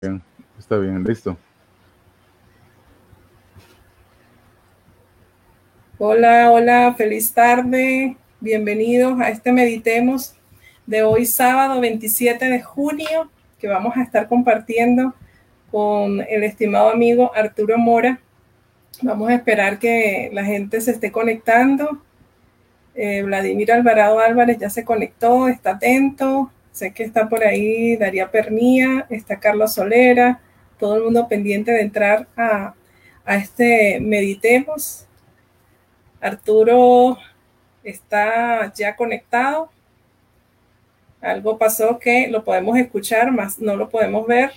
[0.00, 0.22] Bien,
[0.56, 1.36] está bien, listo.
[5.98, 8.16] Hola, hola, feliz tarde.
[8.38, 10.36] Bienvenidos a este Meditemos
[10.86, 15.14] de hoy sábado 27 de junio que vamos a estar compartiendo
[15.72, 18.20] con el estimado amigo Arturo Mora.
[19.02, 22.00] Vamos a esperar que la gente se esté conectando.
[22.94, 26.52] Eh, Vladimir Alvarado Álvarez ya se conectó, está atento.
[26.78, 30.40] Sé que está por ahí Daría Pernía, está Carlos Solera,
[30.78, 32.72] todo el mundo pendiente de entrar a,
[33.24, 35.08] a este Meditemos.
[36.20, 37.18] Arturo
[37.82, 39.72] está ya conectado.
[41.20, 44.52] Algo pasó que lo podemos escuchar, más no lo podemos ver.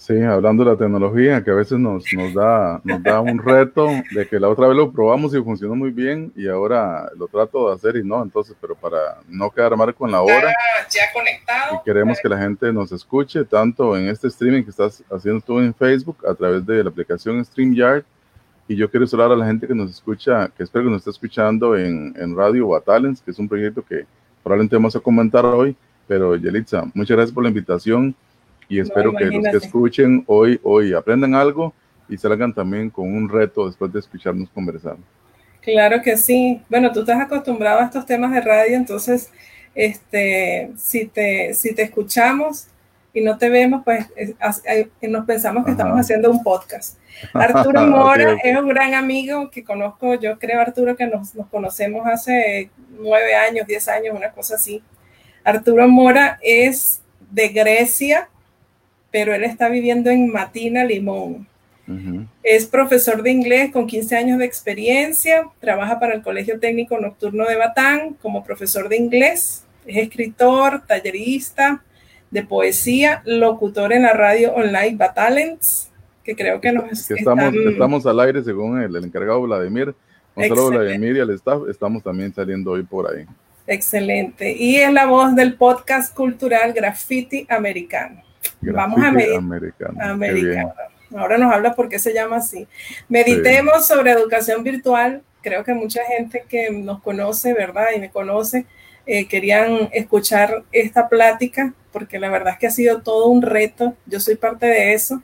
[0.00, 3.86] Sí, hablando de la tecnología, que a veces nos, nos, da, nos da un reto
[4.12, 7.68] de que la otra vez lo probamos y funcionó muy bien y ahora lo trato
[7.68, 10.54] de hacer y no, entonces, pero para no quedar mal con la hora.
[10.90, 11.76] Ya, conectado.
[11.76, 15.58] Y queremos que la gente nos escuche tanto en este streaming que estás haciendo tú
[15.58, 18.02] en Facebook a través de la aplicación StreamYard.
[18.68, 21.10] Y yo quiero saludar a la gente que nos escucha, que espero que nos esté
[21.10, 24.06] escuchando en, en Radio Batalens, que es un proyecto que
[24.42, 25.76] probablemente vamos a comentar hoy.
[26.08, 28.16] Pero Yelitza, muchas gracias por la invitación
[28.70, 31.74] y espero que los que escuchen hoy, hoy aprendan algo
[32.08, 34.96] y salgan también con un reto después de escucharnos conversar.
[35.60, 36.62] Claro que sí.
[36.70, 39.32] Bueno, tú estás acostumbrado a estos temas de radio, entonces,
[39.74, 42.68] este, si te, si te escuchamos
[43.12, 44.06] y no te vemos, pues
[45.02, 46.96] nos pensamos que estamos haciendo un podcast.
[47.34, 52.06] Arturo Mora es un gran amigo que conozco, yo creo, Arturo, que nos, nos conocemos
[52.06, 54.80] hace nueve años, diez años, una cosa así.
[55.42, 58.28] Arturo Mora es de Grecia,
[59.10, 61.46] pero él está viviendo en Matina, Limón.
[62.44, 67.44] Es profesor de inglés con 15 años de experiencia, trabaja para el Colegio Técnico Nocturno
[67.46, 71.82] de Batán como profesor de inglés, es escritor, tallerista
[72.30, 75.90] de poesía, locutor en la radio online Batalents,
[76.22, 79.92] que creo que nos estamos, estamos al aire según el, encargado Vladimir.
[80.36, 83.26] Saludo Vladimir y al staff, estamos también saliendo hoy por ahí.
[83.66, 84.52] Excelente.
[84.52, 88.22] Y es la voz del podcast cultural Graffiti Americano.
[88.60, 89.08] Vamos a.
[89.08, 90.72] Americano.
[91.16, 92.68] Ahora nos habla por qué se llama así.
[93.08, 95.22] Meditemos sobre educación virtual.
[95.42, 97.88] Creo que mucha gente que nos conoce, ¿verdad?
[97.96, 98.66] Y me conoce,
[99.06, 103.96] eh, querían escuchar esta plática, porque la verdad es que ha sido todo un reto.
[104.06, 105.22] Yo soy parte de eso.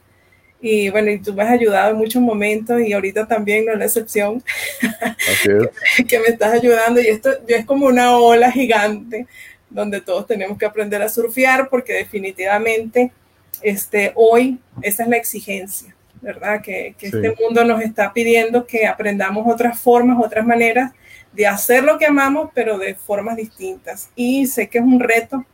[0.60, 3.78] Y bueno, y tú me has ayudado en muchos momentos y ahorita también no es
[3.78, 4.42] la excepción.
[4.80, 6.06] Así es.
[6.08, 9.26] que me estás ayudando y esto es como una ola gigante
[9.76, 13.12] donde todos tenemos que aprender a surfear porque definitivamente
[13.60, 16.62] este, hoy esa es la exigencia, ¿verdad?
[16.62, 20.92] Que, este mundo nos está pidiendo que aprendamos otras formas, otras maneras
[21.32, 24.08] de hacer lo que amamos, pero de formas distintas.
[24.16, 25.44] Y sé que es un reto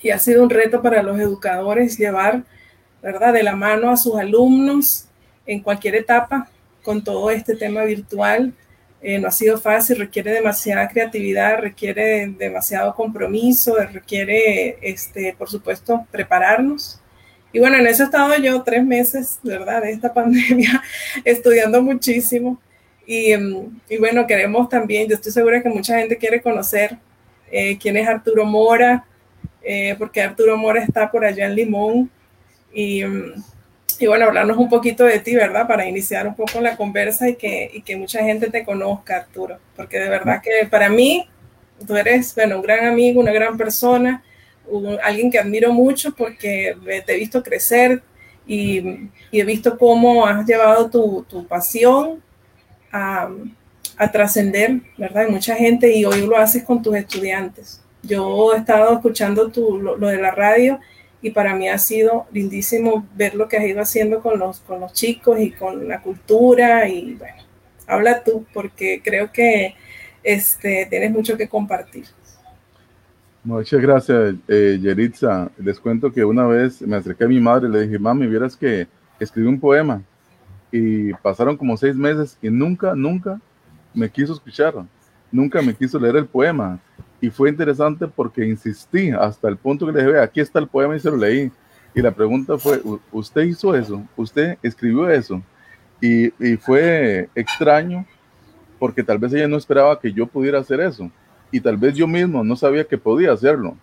[0.00, 2.44] y ha sido un reto para los educadores llevar,
[3.02, 5.08] ¿verdad?, de la mano a sus alumnos
[5.46, 6.48] en cualquier etapa
[6.84, 8.54] con todo este tema virtual
[9.00, 16.06] eh, no ha sido fácil, requiere demasiada creatividad, requiere demasiado compromiso, requiere, este, por supuesto,
[16.10, 17.00] prepararnos.
[17.52, 20.82] Y bueno, en eso he estado yo tres meses, ¿verdad?, de esta pandemia,
[21.24, 22.60] estudiando muchísimo.
[23.06, 26.98] Y, mm, y, bueno, queremos también, yo estoy segura que mucha gente quiere conocer
[27.50, 29.06] eh, quién es Arturo Mora,
[29.62, 32.10] eh, porque Arturo Mora está por allá en Limón.
[32.72, 33.32] Y, mm,
[33.98, 35.66] y bueno, hablarnos un poquito de ti, ¿verdad?
[35.66, 39.58] Para iniciar un poco la conversa y que, y que mucha gente te conozca, Arturo,
[39.76, 41.28] porque de verdad que para mí
[41.86, 44.22] tú eres, bueno, un gran amigo, una gran persona,
[45.02, 46.76] alguien que admiro mucho porque
[47.06, 48.02] te he visto crecer
[48.46, 52.22] y, he visto cómo has llevado tu, tu pasión
[52.92, 53.28] a,
[53.96, 55.24] a trascender, ¿verdad?
[55.24, 57.82] Hay mucha gente y hoy lo haces con tus estudiantes.
[58.02, 60.78] Yo he estado escuchando tu, lo, lo de la radio
[61.20, 64.80] y para mí ha sido lindísimo ver lo que has ido haciendo con los, con
[64.80, 67.42] los chicos y con la cultura y bueno,
[67.86, 69.74] habla tú porque creo que
[70.22, 72.04] este, tienes mucho que compartir.
[73.42, 75.50] Muchas gracias, eh, Yeritza.
[75.58, 78.56] Les cuento que una vez me acerqué a mi madre y le dije, mami, vieras
[78.56, 78.86] que
[79.18, 80.02] escribí un poema
[80.70, 83.40] y pasaron como seis meses y nunca, nunca
[83.94, 84.74] me quiso escuchar,
[85.32, 86.78] nunca me quiso leer el poema
[87.20, 90.96] y fue interesante porque insistí hasta el punto que le dije, aquí está el poema
[90.96, 91.50] y se lo leí.
[91.94, 92.80] Y la pregunta fue,
[93.10, 94.02] ¿usted hizo eso?
[94.16, 95.42] ¿Usted escribió eso?
[96.00, 98.06] Y, y, fue extraño
[98.78, 101.10] porque tal vez ella no esperaba que yo pudiera hacer eso.
[101.50, 103.76] Y tal vez yo mismo no sabía que podía hacerlo.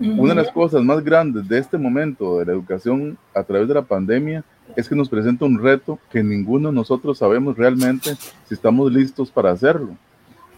[0.00, 3.74] Una de las cosas más grandes de este momento de la educación a través de
[3.74, 4.44] la pandemia
[4.74, 9.30] es que nos presenta un reto que ninguno de nosotros sabemos realmente si estamos listos
[9.30, 9.96] para hacerlo.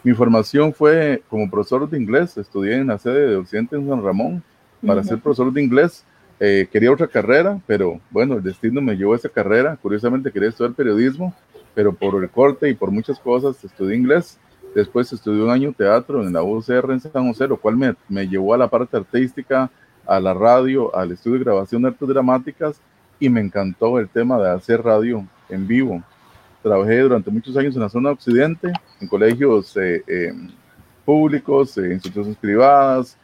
[0.05, 4.03] Mi formación fue como profesor de inglés, estudié en la sede de Occidente en San
[4.03, 4.43] Ramón
[4.85, 6.05] para ser profesor de inglés,
[6.39, 9.79] eh, quería otra carrera, pero bueno, el destino me llevó a esa carrera.
[9.81, 11.33] Curiosamente quería estudiar periodismo,
[11.73, 14.37] pero por el corte y por muchas cosas estudié inglés.
[14.75, 18.27] Después estudié un año teatro en la UCR en San José, lo cual me, me
[18.27, 19.71] llevó a la parte artística,
[20.05, 22.79] a la radio, al estudio de grabación de artes dramáticas
[23.19, 26.03] y me encantó el tema de hacer radio en vivo.
[26.65, 30.33] Trabajé durante muchos años en la zona occidente, en colegios eh, eh,
[31.05, 33.15] públicos, eh, instituciones privadas,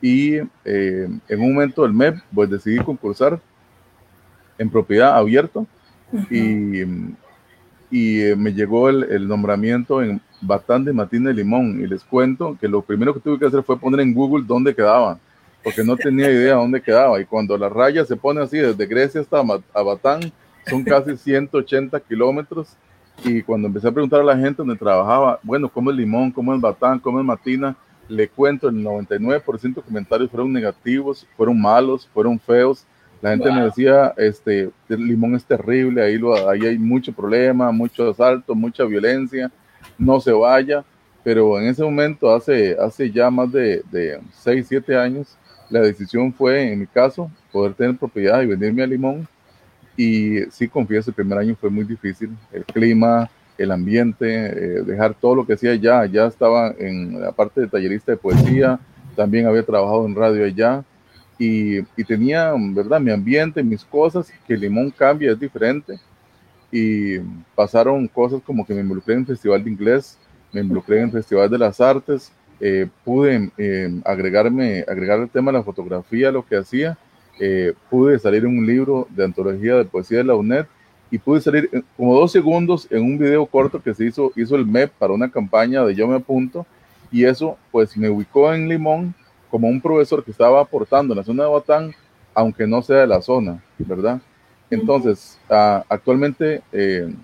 [0.00, 3.40] y eh, en un momento del MEP, pues decidí concursar
[4.56, 5.66] en propiedad abierto
[6.30, 6.82] y,
[7.90, 12.04] y eh, me llegó el, el, nombramiento en Batán de Matín de Limón y les
[12.04, 15.18] cuento que lo primero que tuve que hacer fue poner en Google dónde quedaba,
[15.64, 19.20] porque no tenía idea dónde quedaba y cuando la raya se pone así desde Grecia
[19.20, 19.42] hasta
[19.72, 20.32] a Batán
[20.66, 22.76] son casi 180 kilómetros
[23.24, 26.30] y cuando empecé a preguntar a la gente donde trabajaba, bueno, ¿cómo es Limón?
[26.30, 26.98] ¿Cómo es Batán?
[26.98, 27.76] ¿Cómo es Matina?
[28.08, 32.84] le cuento, el 99% de comentarios fueron negativos, fueron malos, fueron feos.
[33.22, 37.72] La gente me decía, este, el limón es terrible, ahí, lo, ahí hay mucho problema,
[37.72, 39.50] mucho asalto, mucha violencia,
[39.96, 40.84] no se vaya.
[41.22, 45.38] Pero en ese momento, hace, hace ya más de, de 6, 7 años,
[45.70, 49.26] la decisión fue, en mi caso, poder tener propiedad y venderme a limón.
[49.96, 52.30] Y sí, confieso, el primer año fue muy difícil.
[52.52, 56.04] El clima, el ambiente, eh, dejar todo lo que hacía allá.
[56.06, 58.80] Ya estaba en la parte de tallerista de poesía,
[59.16, 60.84] también había trabajado en radio allá
[61.38, 63.00] y, y, tenía, ¿verdad?
[63.00, 65.98] Mi ambiente, mis cosas, que Limón cambia, es diferente.
[66.70, 67.18] Y
[67.54, 70.18] pasaron cosas como que me involucré en el Festival de Inglés,
[70.52, 75.50] me involucré en el Festival de las Artes, eh, pude eh, agregarme, agregar el tema
[75.50, 76.96] de la fotografía lo que hacía,
[77.90, 80.66] pude salir en un libro de antología de poesía de la UNED
[81.10, 84.66] y pude salir como dos segundos en un video corto que se hizo, hizo el
[84.66, 86.66] MEP para una campaña de Yo me apunto
[87.12, 89.14] y eso pues me ubicó en Limón
[89.50, 91.94] como un profesor que estaba aportando en la zona de Batán,
[92.34, 94.20] aunque no sea de la zona, ¿verdad?
[94.68, 97.14] Entonces, actualmente eh,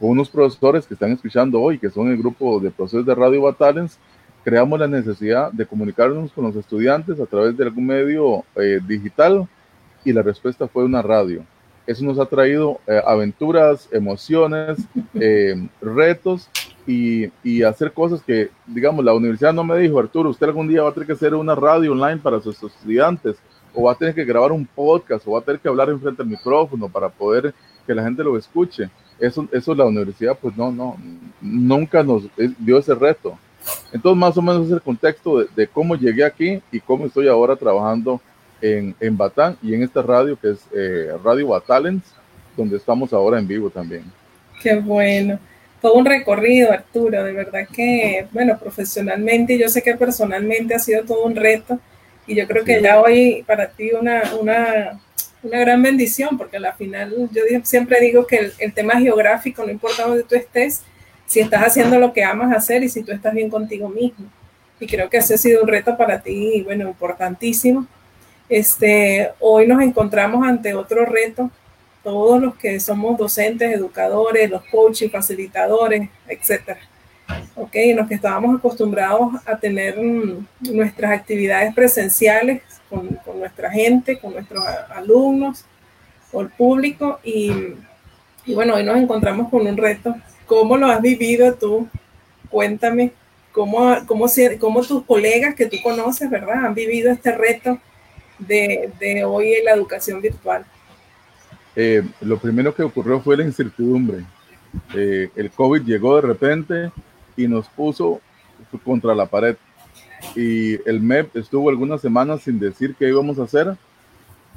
[0.00, 3.98] unos profesores que están escuchando hoy, que son el grupo de profesores de Radio Batalens,
[4.46, 9.48] creamos la necesidad de comunicarnos con los estudiantes a través de algún medio eh, digital
[10.04, 11.44] y la respuesta fue una radio
[11.86, 14.78] eso nos ha traído eh, aventuras, emociones,
[15.14, 16.48] eh, retos
[16.86, 20.82] y, y, hacer cosas que, digamos, la universidad no me dijo, Arturo, usted algún día
[20.82, 23.36] va a tener que hacer una radio online para sus estudiantes,
[23.74, 26.00] o va a tener que grabar un podcast, o va a tener que hablar en
[26.00, 27.52] frente al micrófono para poder
[27.86, 28.88] que la gente lo escuche.
[29.18, 30.96] Eso, eso la universidad, pues no, no,
[31.40, 32.24] nunca nos
[32.58, 33.36] dio ese reto.
[33.92, 37.28] Entonces, más o menos es el contexto de, de cómo llegué aquí y cómo estoy
[37.28, 38.20] ahora trabajando
[38.60, 42.02] en, en Batán y en esta radio que es eh, Radio Batalens,
[42.56, 44.04] donde estamos ahora en vivo también.
[44.62, 45.38] Qué bueno.
[45.80, 51.04] Todo un recorrido, Arturo, de verdad que, bueno, profesionalmente, yo sé que personalmente ha sido
[51.04, 51.78] todo un reto
[52.26, 54.98] y yo creo que ya hoy para ti una, una,
[55.42, 59.70] una gran bendición, porque al final yo siempre digo que el, el, tema geográfico, no
[59.70, 60.82] importa dónde tú estés,
[61.26, 64.26] si estás haciendo lo que amas hacer y si tú estás bien contigo mismo.
[64.78, 67.86] Y creo que ese ha sido un reto para ti, bueno, importantísimo.
[68.48, 71.50] Este, hoy nos encontramos ante otro reto,
[72.04, 76.78] todos los que somos docentes, educadores, los coaches, facilitadores, etcétera.
[77.56, 84.18] Ok, los que estábamos acostumbrados a tener mm, nuestras actividades presenciales con, con, nuestra gente,
[84.20, 84.62] con nuestros
[84.94, 85.64] alumnos,
[86.30, 87.50] con el público, y,
[88.44, 90.14] y bueno, hoy nos encontramos con un reto.
[90.46, 91.88] ¿Cómo lo has vivido tú?
[92.48, 93.12] Cuéntame,
[93.52, 94.26] ¿cómo, cómo,
[94.60, 96.64] cómo tus colegas que tú conoces, ¿verdad?
[96.66, 97.78] Han vivido este reto
[98.38, 100.64] de, de hoy en la educación virtual?
[101.74, 104.24] Eh, lo primero que ocurrió fue la incertidumbre.
[104.94, 106.90] Eh, el COVID llegó de repente
[107.36, 108.20] y nos puso
[108.84, 109.56] contra la pared.
[110.34, 113.76] Y el MEP estuvo algunas semanas sin decir qué íbamos a hacer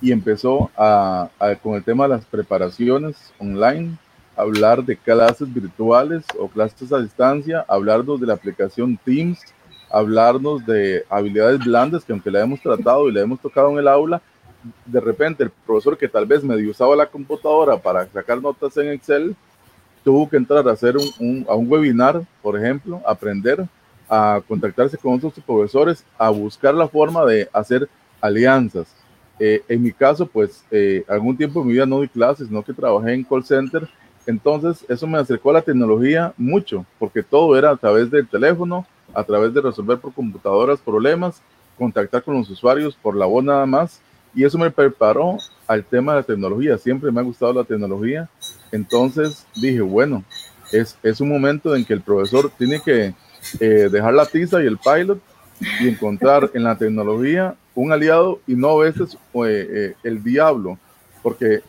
[0.02, 3.98] y empezó a, a, con el tema de las preparaciones online,
[4.40, 9.40] hablar de clases virtuales o clases a distancia, hablarnos de la aplicación Teams,
[9.92, 13.88] hablarnos de habilidades blandas que aunque la hemos tratado y la hemos tocado en el
[13.88, 14.22] aula,
[14.86, 18.90] de repente el profesor que tal vez medio usaba la computadora para sacar notas en
[18.92, 19.36] Excel,
[20.04, 23.66] tuvo que entrar a hacer un, a un webinar, por ejemplo, aprender
[24.10, 27.90] a contactarse con otros profesores, a buscar la forma de hacer
[28.22, 28.88] alianzas.
[29.40, 32.64] Eh, en mi caso, pues, eh, algún tiempo en mi vida no di clases, sino
[32.64, 33.88] que trabajé en call center.
[34.30, 38.86] Entonces, eso me acercó a la tecnología mucho, porque todo era a través del teléfono,
[39.12, 41.42] a través de resolver por computadoras problemas,
[41.80, 44.00] contactar con los usuarios por la voz nada más.
[44.36, 46.78] Y eso me preparó al tema de la tecnología.
[46.78, 48.30] Siempre me ha gustado la tecnología.
[48.72, 50.24] Entonces dije, bueno,
[50.72, 53.16] es, es un momento en que el profesor tiene que
[53.60, 55.20] eh, dejar la tiza y el pilot
[55.80, 59.18] y encontrar en la tecnología un aliado y no a veces
[60.04, 60.78] el diablo,
[61.22, 61.62] porque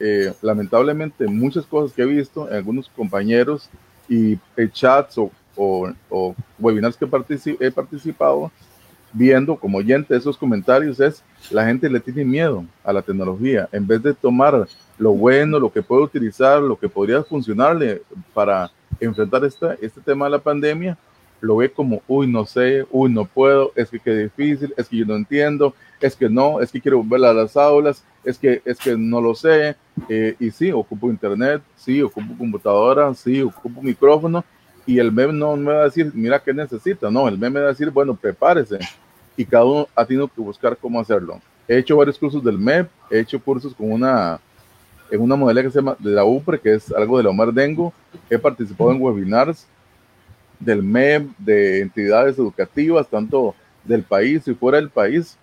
[0.43, 3.69] lamentablemente muchas cosas que he visto en algunos compañeros
[4.09, 4.39] y
[4.73, 7.09] chats o, o, webinars que
[7.61, 8.51] he participado,
[9.13, 13.69] viendo como oyente esos comentarios es la gente le tiene miedo a la tecnología.
[13.73, 18.03] En vez de tomar lo bueno, lo que puede utilizar, lo que podría funcionarle
[18.33, 20.97] para enfrentar esta, este tema de la pandemia,
[21.41, 24.99] lo ve como, uy, no sé, uy, no puedo, es que qué difícil, es que
[24.99, 28.63] yo no entiendo, es que no, es que quiero volver a las aulas, es que,
[28.65, 29.77] es que no lo sé,
[30.09, 34.45] eh, y sí, ocupo internet, sí, ocupo computadora, sí, ocupo micrófono,
[34.87, 37.67] y el meme no me va a decir, mira qué necesita, no, el meme va
[37.67, 38.79] a decir, bueno, prepárese,
[39.37, 41.41] y cada uno ha tenido que buscar cómo hacerlo.
[41.67, 44.41] He hecho varios cursos del MEP, he hecho cursos con una,
[45.11, 47.53] en una modalidad que se llama de la UPRE, que es algo de la Omar
[47.53, 47.93] Dengo,
[48.29, 49.67] he participado en webinars
[50.61, 55.37] del MEP, de entidades educativas, tanto del país y fuera del país.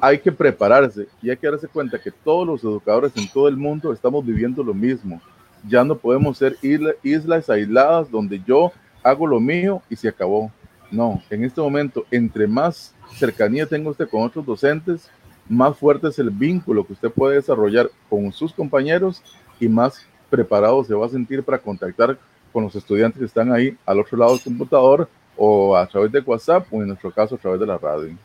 [0.00, 3.56] Hay que prepararse y hay que darse cuenta que todos los educadores en todo el
[3.56, 5.20] mundo estamos viviendo lo mismo.
[5.66, 10.52] Ya no podemos ser islas aisladas donde yo hago lo mío y se acabó.
[10.90, 15.10] No, en este momento, entre más cercanía tenga usted con otros docentes,
[15.48, 19.22] más fuerte es el vínculo que usted puede desarrollar con sus compañeros
[19.58, 22.18] y más preparado se va a sentir para contactar
[22.52, 26.20] con los estudiantes que están ahí al otro lado del computador o a través de
[26.20, 28.16] WhatsApp o en nuestro caso a través de la radio.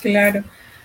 [0.00, 0.44] Claro.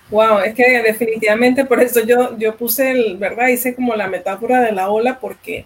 [0.09, 3.47] Wow, es que definitivamente por eso yo, yo puse, el, ¿verdad?
[3.47, 5.65] Hice como la metáfora de la ola porque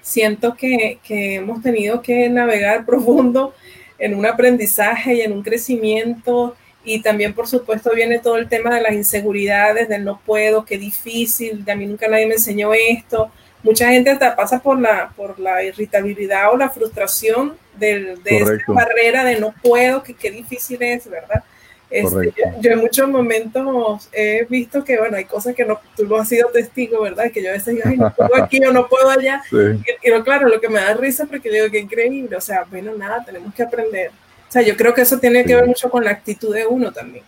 [0.00, 3.54] siento que, que hemos tenido que navegar profundo
[3.98, 8.74] en un aprendizaje y en un crecimiento y también por supuesto viene todo el tema
[8.74, 12.72] de las inseguridades, del no puedo, qué difícil, de a mí nunca nadie me enseñó
[12.74, 13.30] esto.
[13.62, 18.72] Mucha gente hasta pasa por la, por la irritabilidad o la frustración de, de esta
[18.72, 21.44] barrera de no puedo, que qué difícil es, ¿verdad?
[21.92, 26.16] Este, yo, en muchos momentos he visto que, bueno, hay cosas que no, tú no
[26.16, 27.30] has sido testigo, ¿verdad?
[27.30, 29.42] Que yo a veces digo, ay, no puedo aquí o no puedo allá.
[29.52, 33.22] Y, claro, lo que me da risa porque digo, qué increíble, o sea, bueno, nada,
[33.24, 34.10] tenemos que aprender.
[34.48, 36.92] O sea, yo creo que eso tiene que ver mucho con la actitud de uno
[36.92, 37.24] también.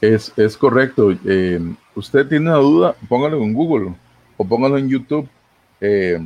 [0.00, 1.12] Es, es correcto.
[1.26, 1.60] Eh,
[1.94, 3.94] usted tiene una duda, póngalo en Google
[4.36, 5.28] o póngalo en YouTube.
[5.84, 6.18] Eh,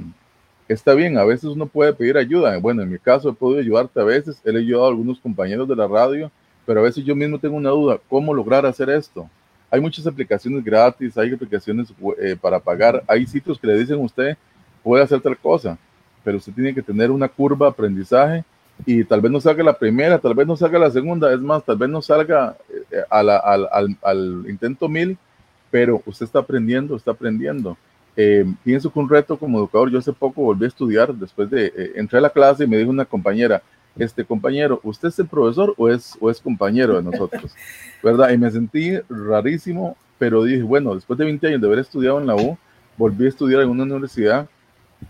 [0.68, 2.58] está bien, a veces uno puede pedir ayuda.
[2.58, 4.40] Bueno, en mi caso he podido ayudarte a veces.
[4.44, 6.30] He ayudado a algunos compañeros de la radio
[6.66, 9.30] pero a veces yo mismo tengo una duda, ¿cómo lograr hacer esto?
[9.70, 11.88] Hay muchas aplicaciones gratis, hay aplicaciones
[12.20, 14.36] eh, para pagar, hay sitios que le dicen a usted,
[14.82, 15.78] puede hacer tal cosa,
[16.24, 18.44] pero usted tiene que tener una curva de aprendizaje
[18.84, 21.64] y tal vez no salga la primera, tal vez no salga la segunda, es más,
[21.64, 22.56] tal vez no salga
[22.90, 25.16] eh, al, al, intento mil,
[25.70, 27.76] pero usted está aprendiendo, está aprendiendo.
[28.16, 31.66] Eh, pienso que un reto como educador, yo hace poco volví a estudiar, después de,
[31.66, 33.62] eh, entré a la clase y me dijo una compañera,
[33.98, 37.54] este compañero, ¿usted es el profesor o es, o es compañero de nosotros?
[38.02, 38.30] ¿Verdad?
[38.30, 42.26] Y me sentí rarísimo, pero dije, bueno, después de 20 años de haber estudiado en
[42.26, 42.58] la U,
[42.96, 44.48] volví a estudiar en una universidad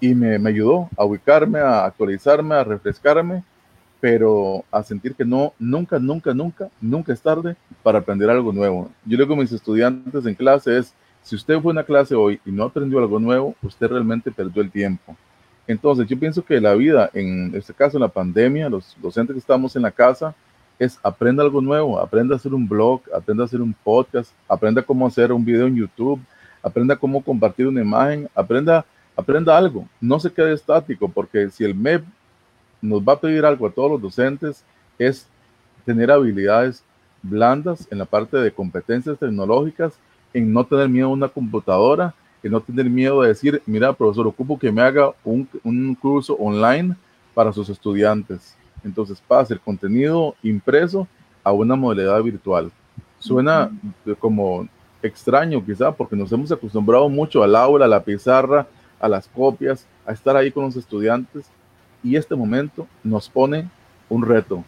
[0.01, 3.45] y me, me ayudó a ubicarme, a actualizarme, a refrescarme,
[4.01, 8.91] pero a sentir que no, nunca, nunca, nunca, nunca es tarde para aprender algo nuevo.
[9.05, 10.95] Yo le digo a mis estudiantes en clase es,
[11.26, 14.62] si usted fue a una clase hoy y no aprendió algo nuevo, usted realmente perdió
[14.62, 15.16] el tiempo.
[15.66, 19.40] Entonces, yo pienso que la vida, en este caso, en la pandemia, los docentes que
[19.40, 20.37] estamos en la casa,
[20.78, 24.83] es aprenda algo nuevo, aprenda a hacer un blog, aprenda a hacer un podcast, aprenda
[24.83, 26.21] cómo hacer un video en YouTube,
[26.62, 31.75] aprenda cómo compartir una imagen, aprenda, aprenda algo, no se quede estático, porque si el
[31.75, 32.04] MEP
[32.80, 34.62] nos va a pedir algo a todos los docentes,
[34.97, 35.26] es
[35.85, 36.85] tener habilidades
[37.21, 39.99] blandas en la parte de competencias tecnológicas,
[40.37, 42.14] en no tener miedo a una computadora,
[42.49, 46.95] no tener miedo de decir, mira, profesor, ocupo que me haga un, un curso online
[47.35, 48.57] para sus estudiantes.
[48.85, 51.07] Entonces pasa el contenido impreso
[51.43, 52.71] a una modalidad virtual.
[53.19, 53.71] Suena
[54.19, 54.69] como
[55.02, 58.66] extraño quizá porque nos hemos acostumbrado mucho al aula, a la pizarra,
[59.00, 61.47] a las copias, a estar ahí con los estudiantes
[62.02, 63.69] y este momento nos pone
[64.09, 64.64] un reto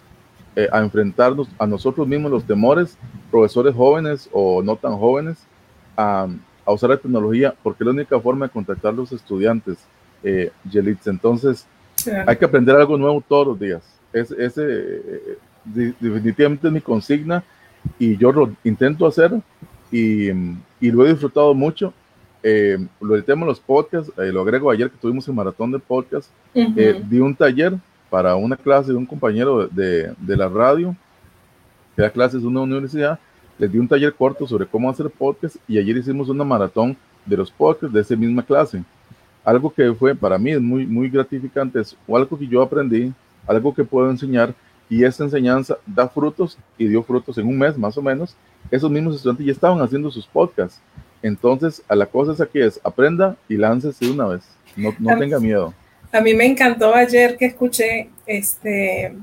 [0.56, 2.98] eh, a enfrentarnos a nosotros mismos los temores,
[3.30, 5.38] profesores jóvenes o no tan jóvenes,
[5.98, 6.28] a,
[6.64, 9.76] a usar la tecnología porque es la única forma de contactar a los estudiantes,
[10.22, 10.50] eh,
[11.06, 11.66] Entonces,
[12.26, 13.82] hay que aprender algo nuevo todos los días.
[14.12, 15.38] Es, ese eh,
[16.00, 17.42] definitivamente es mi consigna
[17.98, 19.32] y yo lo intento hacer
[19.90, 20.30] y,
[20.80, 21.92] y lo he disfrutado mucho.
[22.42, 25.72] Eh, lo del tema de los podcasts, eh, lo agrego ayer que tuvimos el maratón
[25.72, 27.74] de podcast, eh, di un taller
[28.08, 30.94] para una clase de un compañero de, de la radio,
[31.96, 33.18] que da clases de una universidad,
[33.58, 36.96] les di un taller corto sobre cómo hacer podcast y ayer hicimos una maratón
[37.26, 38.82] de los podcasts de esa misma clase.
[39.44, 43.12] Algo que fue para mí muy, muy gratificante, es algo que yo aprendí,
[43.46, 44.54] algo que puedo enseñar
[44.88, 48.34] y esta enseñanza da frutos y dio frutos en un mes más o menos.
[48.70, 50.80] Esos mismos estudiantes ya estaban haciendo sus podcasts.
[51.22, 54.42] Entonces, a la cosa es aquí es, aprenda y láncese de una vez.
[54.76, 55.74] No, no tenga miedo.
[56.12, 59.14] A mí me encantó ayer que escuché este,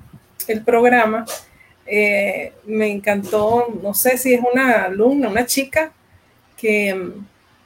[0.47, 1.25] el programa.
[1.85, 5.91] Eh, me encantó, no sé si es una alumna, una chica
[6.57, 7.11] que,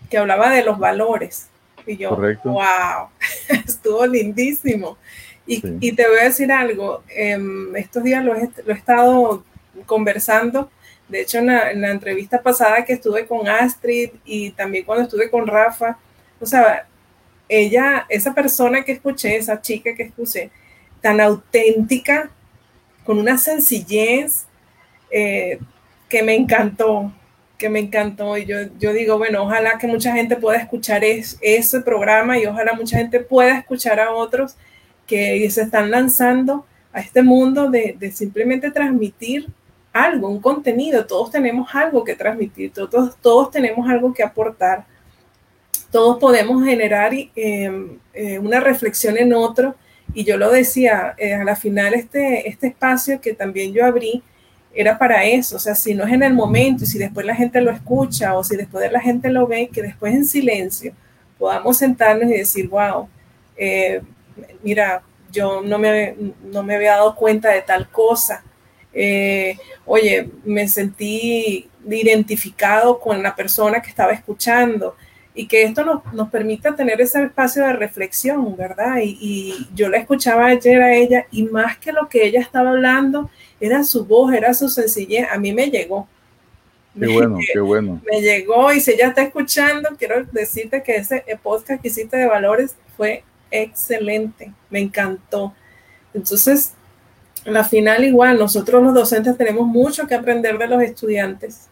[0.10, 1.48] que hablaba de los valores.
[1.86, 3.10] Y yo, wow,
[3.66, 4.98] estuvo lindísimo.
[5.52, 9.44] Y, te voy a decir algo, em, estos días lo he, estado
[9.88, 10.70] conversando,
[11.08, 15.48] de hecho en la, entrevista pasada que estuve con Astrid y también cuando estuve con
[15.48, 15.98] Rafa,
[16.40, 16.88] o sea,
[17.48, 20.52] ella, esa persona que escuché, esa chica que escuché,
[21.02, 22.30] tan auténtica,
[23.10, 24.46] con una sencillez
[25.10, 25.58] eh,
[26.08, 27.12] que me encantó,
[27.58, 28.38] que me encantó.
[28.38, 32.74] Y yo, yo digo, bueno, ojalá que mucha gente pueda escuchar ese programa y ojalá
[32.74, 34.58] mucha gente pueda escuchar a otros
[35.08, 39.48] que se están lanzando a este mundo de, simplemente transmitir
[39.92, 41.08] algo, un contenido.
[41.08, 44.86] Todos tenemos algo que transmitir, todos, todos tenemos algo que aportar.
[45.92, 49.74] Todos podemos generar em, eh, una reflexión en otro.
[50.14, 54.24] Y yo lo decía, eh, a la final este, este espacio que también yo abrí
[54.74, 55.58] era para eso.
[55.58, 58.36] O sea, si no es en el momento y si después la gente lo escucha
[58.38, 60.94] o si después la gente lo ve, que después en silencio
[61.38, 63.08] podamos sentarnos y decir, wow,
[63.56, 64.02] eh,
[64.64, 65.02] mira,
[65.32, 66.16] yo no me,
[66.52, 68.44] no me había dado cuenta de tal cosa.
[68.94, 74.96] Eh, oye, me sentí identificado con la persona que estaba escuchando
[75.40, 78.98] y que esto nos, nos permita tener ese espacio de reflexión, ¿verdad?
[79.02, 83.30] Y, yo la escuchaba ayer a ella y más que lo que ella estaba hablando,
[83.58, 86.10] era su voz, era su sencillez, a mí me llegó.
[87.00, 88.02] Qué bueno, qué bueno.
[88.12, 92.28] Me llegó y si ella está escuchando, quiero decirte que ese podcast que hiciste de
[92.28, 95.54] valores fue excelente, me encantó.
[96.14, 96.74] Entonces,
[97.46, 101.70] la final igual, nosotros los docentes tenemos mucho que aprender de los estudiantes,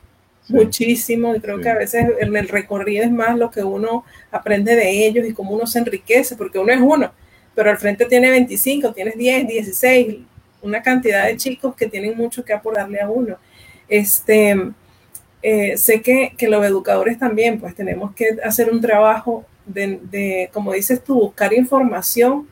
[0.50, 4.76] muchísimo, y creo que a veces en el recorrido es más lo que uno aprende
[4.76, 7.12] de ellos y cómo uno se enriquece, porque uno es uno,
[7.56, 10.18] pero al frente tiene 25, tienes 10, 16,
[10.62, 13.38] una cantidad de chicos que tienen mucho que aportarle a uno.
[13.88, 14.56] Este,
[15.42, 20.74] eh, sé que, que los educadores también, pues tenemos que hacer un trabajo de, como
[20.74, 22.48] dices tú, buscar información,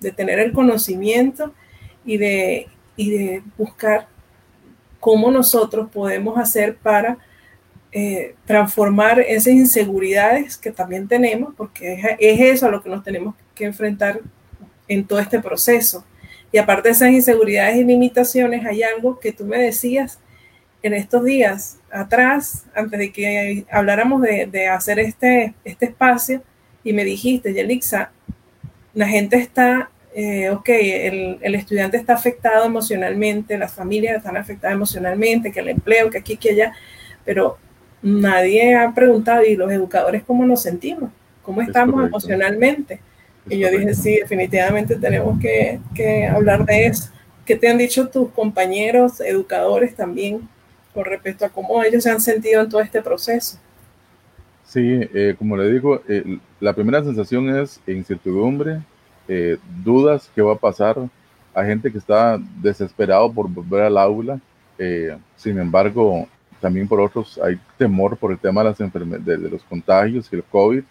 [0.00, 1.52] de tener el conocimiento
[2.04, 4.06] y de, de buscar
[5.08, 7.16] cómo nosotros podemos hacer para
[7.92, 13.02] eh, transformar esas inseguridades que también tenemos, porque es, es, eso a lo que nos
[13.02, 14.20] tenemos que enfrentar
[14.86, 16.04] en todo este proceso.
[16.52, 20.18] Y aparte de esas inseguridades y limitaciones, hay algo que tú me decías
[20.82, 26.42] en estos días atrás, antes de que habláramos de, hacer este, este espacio,
[26.84, 28.12] y me dijiste, Yelixa,
[28.92, 34.74] la gente está, eh, ok, el, el, estudiante está afectado emocionalmente, las familias están afectadas
[34.74, 36.72] emocionalmente, que el empleo, que aquí, que allá,
[37.24, 37.58] pero
[38.02, 41.10] nadie ha preguntado, ¿y los educadores cómo nos sentimos?
[41.42, 43.00] ¿Cómo estamos emocionalmente?
[43.50, 47.10] y yo dije, sí, definitivamente tenemos que, que hablar de eso.
[47.46, 50.46] ¿Qué te han dicho tus compañeros educadores también
[50.98, 53.56] con respecto a cómo ellos se han sentido en todo este proceso.
[54.64, 58.80] Sí, eh, como le digo, eh, la primera sensación es incertidumbre,
[59.28, 60.96] eh, dudas, qué va a pasar.
[61.54, 64.40] Hay gente que está desesperado por volver al aula.
[65.36, 66.26] sin embargo,
[66.60, 70.82] también por otros hay temor por el tema de, los contagios y el COVID.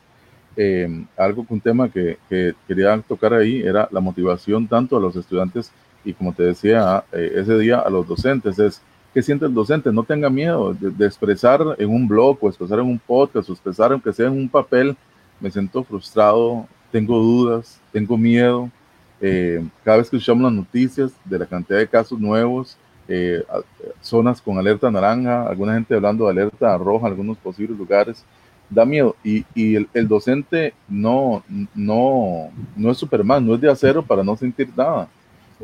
[1.18, 5.16] algo que un tema que, que, quería tocar ahí era la motivación tanto a los
[5.16, 5.72] estudiantes
[6.04, 8.82] y como te decía ese día a los docentes es
[9.18, 9.92] ¿Qué siente el docente?
[9.92, 13.92] No tenga miedo de, expresar en un blog o expresar en un podcast o expresar
[13.92, 14.96] aunque sea en un papel.
[15.40, 18.70] Me siento frustrado, tengo dudas, tengo miedo.
[19.20, 23.44] Eh, cada vez que escuchamos las noticias de la cantidad de casos nuevos, eh,
[24.02, 28.24] zonas con alerta naranja, alguna gente hablando de alerta roja algunos posibles lugares,
[28.70, 29.16] da miedo.
[29.24, 34.24] Y, y el, el, docente no, no, no es Superman, no es de acero para
[34.24, 35.08] no sentir nada.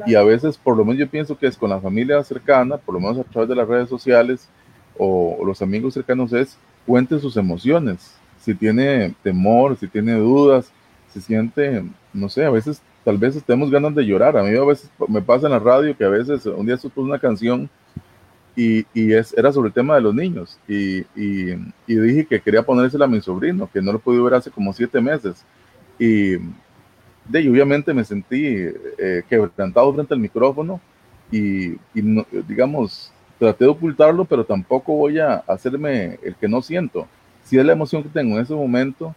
[0.06, 2.96] Y a veces, por lo menos yo pienso que es con la familia cercana, por
[2.96, 4.50] lo menos a través de las redes sociales
[4.98, 8.16] o, los amigos cercanos, es cuente sus emociones.
[8.40, 10.72] Si tiene temor, si tiene dudas,
[11.14, 14.38] si siente, no sé, a veces tal vez estemos ganas de llorar.
[14.38, 17.02] A mí a veces me pasa en la radio que a veces un día supo
[17.02, 17.70] una canción
[18.56, 21.54] y, y es, era sobre el tema de los niños y, y,
[21.88, 24.74] y, dije que quería ponérsela a mi sobrino, que no lo pude ver hace como
[24.74, 25.44] siete meses.
[26.00, 26.38] Y,
[27.28, 30.82] de obviamente me sentí eh, quebrantado frente al micrófono
[31.32, 31.78] y,
[32.48, 37.08] digamos, traté de ocultarlo, pero tampoco voy a hacerme el que no siento.
[37.44, 39.16] Si es la emoción que tengo en ese momento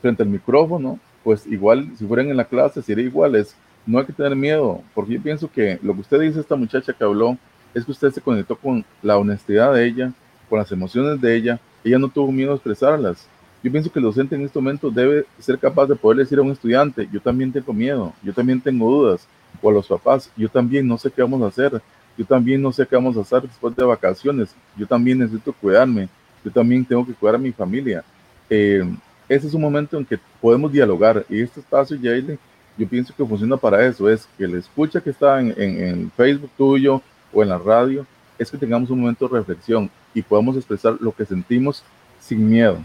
[0.00, 3.54] frente al micrófono, pues igual, si fueran en la clase, sería igual, es
[3.86, 6.92] no hay que tener miedo, porque yo pienso que lo que usted dice, esta muchacha
[6.92, 7.36] que habló,
[7.74, 10.12] es que usted se conectó con la honestidad de ella,
[10.48, 13.26] con las emociones de ella, ella no tuvo miedo a expresarlas.
[13.62, 16.42] Yo pienso que el docente en este momento debe ser capaz de poder decir a
[16.42, 19.26] un estudiante, yo también tengo miedo, yo también tengo dudas,
[19.60, 21.80] o a los papás, yo también no sé qué vamos a hacer,
[22.16, 26.08] yo también no sé qué vamos a hacer después de vacaciones, yo también necesito cuidarme,
[26.44, 28.04] yo también tengo que cuidar a mi familia.
[28.50, 28.84] Eh,
[29.28, 32.38] ese es un momento en que podemos dialogar y este espacio, Yaile,
[32.76, 36.50] yo pienso que funciona para eso, es que la escucha que está en, en, Facebook
[36.56, 38.06] tuyo o en la radio,
[38.38, 41.82] es que tengamos un momento de reflexión y podamos expresar lo que sentimos
[42.20, 42.78] sin miedo,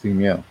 [0.00, 0.42] sin miedo.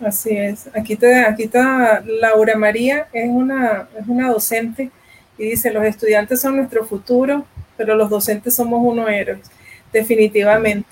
[0.00, 0.68] Así es.
[0.74, 4.90] Aquí, te, aquí está Laura María, es una, es una docente
[5.38, 7.44] y dice, los estudiantes son nuestro futuro,
[7.76, 9.50] pero los docentes somos unos héroes,
[9.92, 10.88] definitivamente.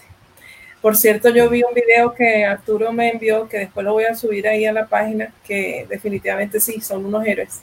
[0.83, 4.17] Por cierto, yo vi un video que Arturo me envió, que después lo voy a
[4.17, 7.61] subir ahí a la página, que definitivamente sí, son unos héroes.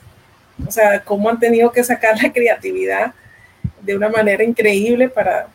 [0.65, 3.13] O sea, cómo han tenido que sacar la creatividad
[3.81, 5.47] de una manera increíble para,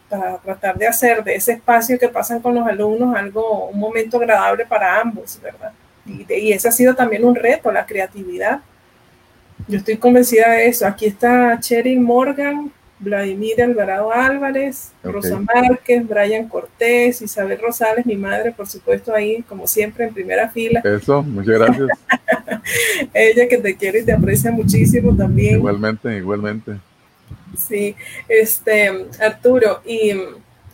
[0.45, 4.67] tratar de hacer de ese espacio que pasan con los alumnos algo, un momento agradable
[4.67, 5.73] para ambos, ¿verdad?
[6.05, 8.61] Y, y ese ha sido también un reto, la creatividad.
[9.69, 10.87] Yo estoy convencida de eso.
[10.87, 12.71] Aquí está Cheryl Morgan,
[13.05, 19.67] Vladimir Alvarado Álvarez, Rosa Márquez, Brian Cortés, Isabel Rosales, mi madre, por supuesto, ahí, como
[19.67, 20.81] siempre, en primera fila.
[20.85, 21.89] Eso, muchas gracias.
[23.15, 25.57] Ella que te quiere y te aprecia muchísimo también.
[25.57, 26.73] Igualmente, igualmente.
[27.57, 27.95] Sí,
[28.29, 30.13] este, Arturo, y,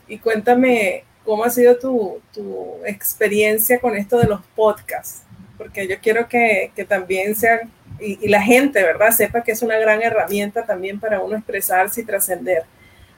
[0.09, 5.23] y cuéntame cómo ha sido tu, tu, experiencia con esto de los podcasts,
[5.59, 9.11] porque yo quiero que, que también sean y, la gente, ¿verdad?
[9.11, 12.63] Sepa que es una gran herramienta también para uno expresarse y trascender.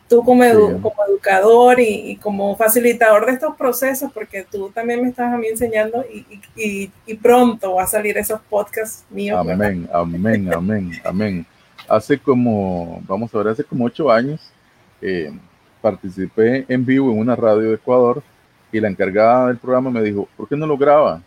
[0.09, 0.45] Tú como,
[0.83, 5.47] como educador y, como facilitador de estos procesos, porque tú también me estás a mí
[5.47, 9.39] enseñando y, y pronto va a salir esos podcasts míos.
[9.41, 11.47] Amén, amén, amén, amén.
[11.89, 14.53] Hace como, vamos a ver, hace como ocho años
[15.01, 15.33] eh,
[15.81, 18.23] participé en vivo en una radio de Ecuador
[18.71, 21.21] y la encargada del programa me dijo, ¿por qué no lo graba?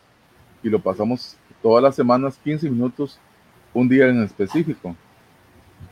[0.63, 3.19] Y lo pasamos todas las semanas 15 minutos
[3.75, 4.95] un día en específico.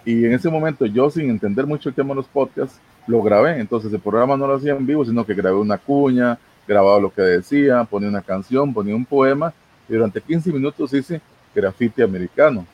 [0.06, 3.60] Y en ese momento yo, sin entender mucho el tema de los podcasts, lo grabé.
[3.60, 7.13] Entonces el programa no lo hacía en vivo, sino que grabé una cuña, grababa lo
[7.13, 9.54] que decía, ponía una canción, ponía un poema.
[9.88, 11.22] Y durante 15 minutos hice
[11.54, 12.65] grafiti americano.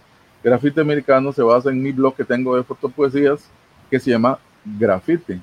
[0.43, 3.49] Grafiti americano se basa en mi blog que tengo de fotopoesías
[3.89, 5.41] que se llama Grafiti,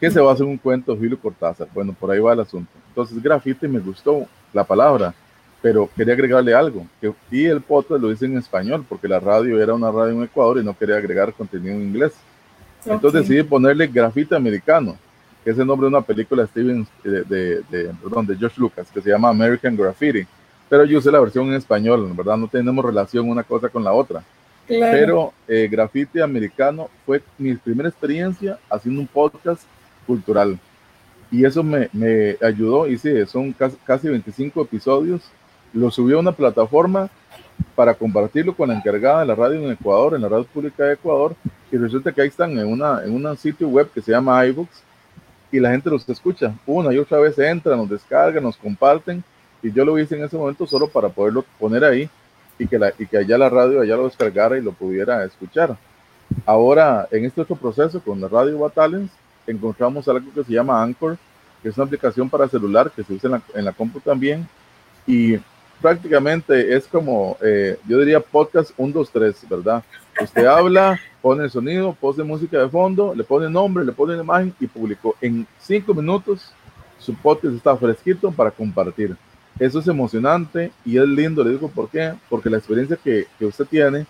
[0.00, 1.68] que se basa en un cuento de Julio Cortázar.
[1.72, 2.70] Bueno, por ahí va el asunto.
[2.88, 5.14] Entonces, grafiti me gustó la palabra
[5.62, 6.86] pero quería agregarle algo.
[7.00, 10.24] Que, y el podcast lo hice en español, porque la radio era una radio en
[10.24, 12.12] Ecuador y no quería agregar contenido en inglés.
[12.84, 14.96] Entonces decidí ponerle Grafita Americano,
[15.44, 18.60] que es el nombre de una película de Steven, de, de, de, perdón, de George
[18.60, 20.26] Lucas, que se llama American Graffiti.
[20.68, 23.84] Pero yo usé la versión en español, en verdad no tenemos relación una cosa con
[23.84, 24.24] la otra.
[24.66, 29.62] Pero eh, Graffiti Americano fue mi primera experiencia haciendo un podcast
[30.06, 30.58] cultural.
[31.30, 35.22] Y eso me, me ayudó, sí, son casi, casi 25 episodios
[35.72, 37.10] lo subió a una plataforma
[37.74, 40.94] para compartirlo con la encargada de la radio en Ecuador, en la radio pública de
[40.94, 41.34] Ecuador,
[41.70, 44.82] y resulta que ahí están en, una, en un sitio web que se llama iBooks
[45.50, 46.54] y la gente los escucha.
[46.66, 49.22] Una y otra vez entran, nos descargan, nos comparten,
[49.62, 52.08] y yo lo hice en ese momento solo para poderlo poner ahí
[52.58, 55.76] y que, la, y que allá la radio allá lo descargara y lo pudiera escuchar.
[56.46, 59.10] Ahora, en este otro proceso con la radio Batalens,
[59.46, 61.16] encontramos algo que se llama Anchor,
[61.62, 64.48] que es una aplicación para celular que se usa en la, en la compu también,
[65.06, 65.36] y
[65.82, 69.82] prácticamente es como, eh, yo diría podcast 1, 2, 3, ¿verdad?
[70.20, 74.54] Usted habla, pone el sonido, pone música de fondo, le pone nombre, le pone imagen
[74.60, 75.16] y publicó.
[75.20, 76.52] En cinco minutos
[76.98, 79.16] su podcast está fresquito para compartir.
[79.58, 83.44] Eso es emocionante y es lindo, le digo por qué, porque la experiencia que, que
[83.44, 84.06] usted tiene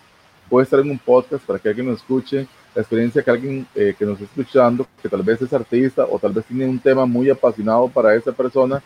[0.49, 3.95] puede estar en un podcast para que alguien lo escuche, la experiencia que alguien eh,
[3.99, 7.07] que nos está escuchando, que tal vez es artista o tal vez tiene un tema
[7.07, 8.83] muy apasionado para esa persona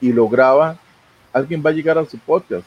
[0.00, 0.78] y lo graba
[1.34, 2.64] alguien va a llegar a su podcast.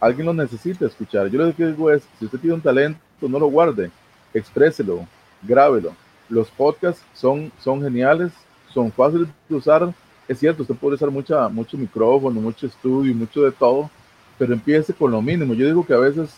[0.00, 1.28] Alguien lo necesita escuchar.
[1.28, 3.90] Yo lo que digo es, si usted tiene un talento, no lo guarde,
[4.34, 5.06] expréselo,
[5.40, 5.94] grábelo.
[6.28, 8.32] Los podcasts son, son geniales,
[8.68, 9.94] son fáciles de usar.
[10.26, 13.88] Es cierto, usted puede usar mucha, mucho micrófono, mucho estudio, mucho de todo,
[14.36, 15.54] pero empiece con lo mínimo.
[15.54, 16.34] Yo digo que a veces,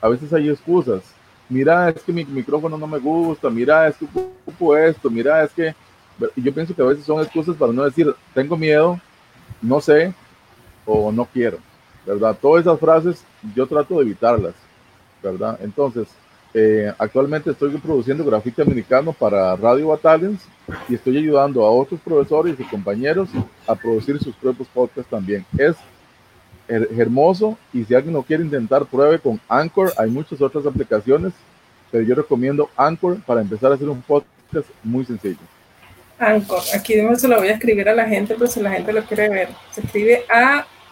[0.00, 1.02] a veces hay excusas.
[1.48, 5.52] Mira, es que mi micrófono no me gusta, mira, es que ocupo esto, mira, es
[5.52, 5.74] que...
[6.34, 8.98] Yo pienso que a veces son excusas para no decir, tengo miedo,
[9.60, 10.14] no sé,
[10.86, 11.58] o no quiero,
[12.06, 12.36] ¿verdad?
[12.40, 14.54] Todas esas frases yo trato de evitarlas,
[15.22, 15.58] ¿verdad?
[15.62, 16.08] Entonces,
[16.54, 20.40] eh, actualmente estoy produciendo grafiti americano para Radio Battalions
[20.88, 23.28] y estoy ayudando a otros profesores y compañeros
[23.66, 25.44] a producir sus propios podcasts también.
[25.58, 25.76] Es
[26.68, 29.92] hermoso y si alguien lo quiere intentar, pruebe con Anchor.
[29.98, 31.32] Hay muchas otras aplicaciones,
[31.90, 35.36] pero yo recomiendo Anchor para empezar a hacer un podcast muy sencillo.
[36.18, 39.02] Anchor, aquí se lo voy a escribir a la gente, pues si la gente lo
[39.02, 39.48] quiere ver.
[39.72, 40.24] Se escribe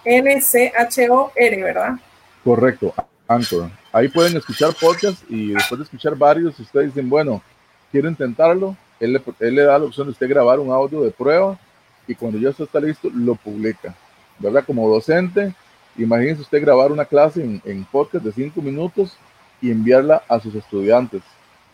[0.06, 1.94] A-N-C-H-O-R, ¿verdad?
[2.42, 2.94] Correcto,
[3.26, 3.70] Anchor.
[3.92, 7.42] Ahí pueden escuchar podcast y después de escuchar varios, ustedes dicen, bueno,
[7.90, 11.58] quiero intentarlo, él le, da la opción de usted grabar un audio de prueba
[12.06, 13.94] y cuando ya está listo, lo publica.
[14.38, 14.64] ¿Verdad?
[14.66, 15.54] Como docente,
[15.96, 19.16] imagínese usted grabar una clase en, en podcast de cinco minutos
[19.62, 21.22] y enviarla a sus estudiantes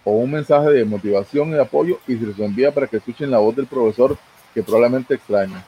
[0.05, 3.39] o un mensaje de motivación y apoyo y se los envía para que escuchen la
[3.39, 4.17] voz del profesor
[4.55, 5.65] que probablemente extraña.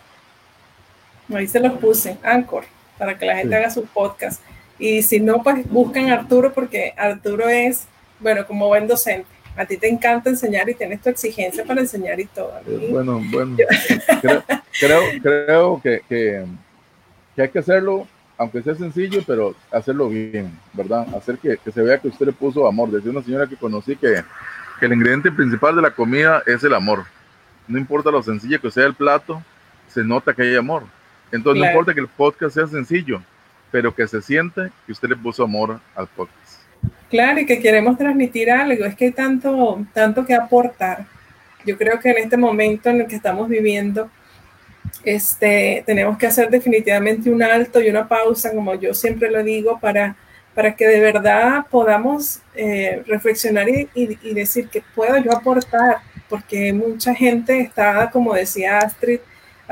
[1.37, 2.64] Ahí se los puse, Anchor,
[2.99, 4.42] para que la gente haga su podcast.
[4.79, 7.87] Y si no, pues busquen a Arturo porque Arturo es,
[8.21, 9.29] bueno, como buen docente.
[9.57, 12.53] A ti te encanta enseñar y tienes tu exigencia para enseñar y todo.
[12.90, 13.57] Bueno, bueno.
[14.81, 16.45] creo, creo, que, que,
[17.37, 18.07] hay que hacerlo,
[18.38, 21.07] aunque sea sencillo, pero hacerlo bien, ¿verdad?
[21.14, 22.90] Hacer que, que se vea que usted le puso amor.
[22.90, 24.25] Decía una señora que conocí que,
[24.81, 27.05] que el ingrediente principal de la comida es el amor.
[27.68, 29.42] No importa lo sencillo que sea el plato,
[29.87, 30.85] se nota que hay amor.
[31.33, 33.23] Entonces, no importa que el podcast sea sencillo,
[33.71, 36.61] pero que se siente que usted le puso amor al podcast.
[37.11, 41.07] Claro, y que queremos transmitir algo, es que hay tanto, tanto que aportar.
[41.64, 44.11] Yo creo que en este momento en el que estamos viviendo,
[45.05, 49.79] este, tenemos que hacer definitivamente un alto y una pausa, como yo siempre lo digo,
[49.81, 50.16] para,
[50.55, 56.73] para que de verdad podamos eh, reflexionar y, y, decir que puedo yo aportar, porque
[56.73, 59.21] mucha gente está, como decía Astrid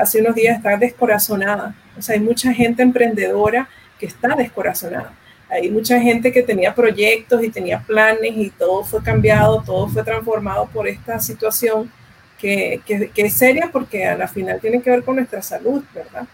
[0.01, 1.75] hace unos días, está descorazonada.
[1.99, 5.13] O sea, hay mucha gente emprendedora que está descorazonada.
[5.51, 10.05] Hay mucha gente que tenía proyectos y tenía planes y todo fue cambiado, todo fue
[10.05, 11.91] transformado por esta situación
[12.39, 16.27] que, que, es seria porque a la final tiene que ver con nuestra salud, ¿verdad?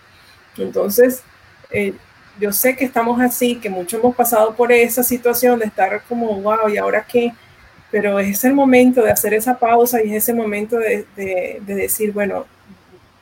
[0.56, 1.22] Entonces,
[1.70, 1.94] eh,
[2.38, 6.40] yo sé que estamos así, que muchos hemos pasado por esa situación de estar como,
[6.42, 7.32] wow, ¿y ahora qué?
[7.90, 12.12] Pero es el momento de hacer esa pausa y es ese momento de, de decir,
[12.12, 12.46] bueno,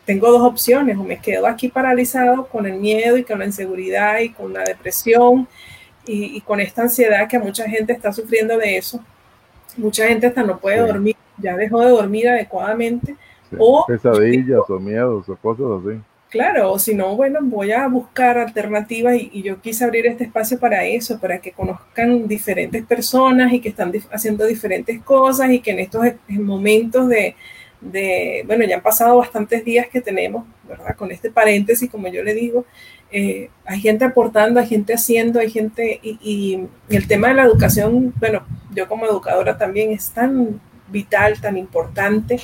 [0.05, 4.21] tengo dos opciones, o me quedo aquí paralizado con el miedo y con la inseguridad
[4.21, 5.49] y con la depresión
[6.07, 9.01] y, con esta ansiedad que mucha gente está sufriendo de eso.
[9.77, 13.17] Mucha gente hasta no puede dormir, ya dejó de dormir adecuadamente.
[13.59, 16.01] O, Pesadillas o miedos o cosas así.
[16.29, 20.59] Claro, o si no, bueno, voy a buscar alternativas y, yo quise abrir este espacio
[20.59, 25.71] para eso, para que conozcan diferentes personas y que están haciendo diferentes cosas y que
[25.71, 27.37] en estos momentos de,
[27.85, 30.97] de, bueno, ya han pasado bastantes días que tenemos, ¿verdad?
[30.97, 32.65] Con este paréntesis, como yo le digo,
[33.13, 38.13] eh, hay gente aportando, hay gente haciendo, hay gente, y, el tema de la educación,
[38.19, 38.43] bueno,
[38.75, 42.41] yo como educadora también es tan vital, tan importante,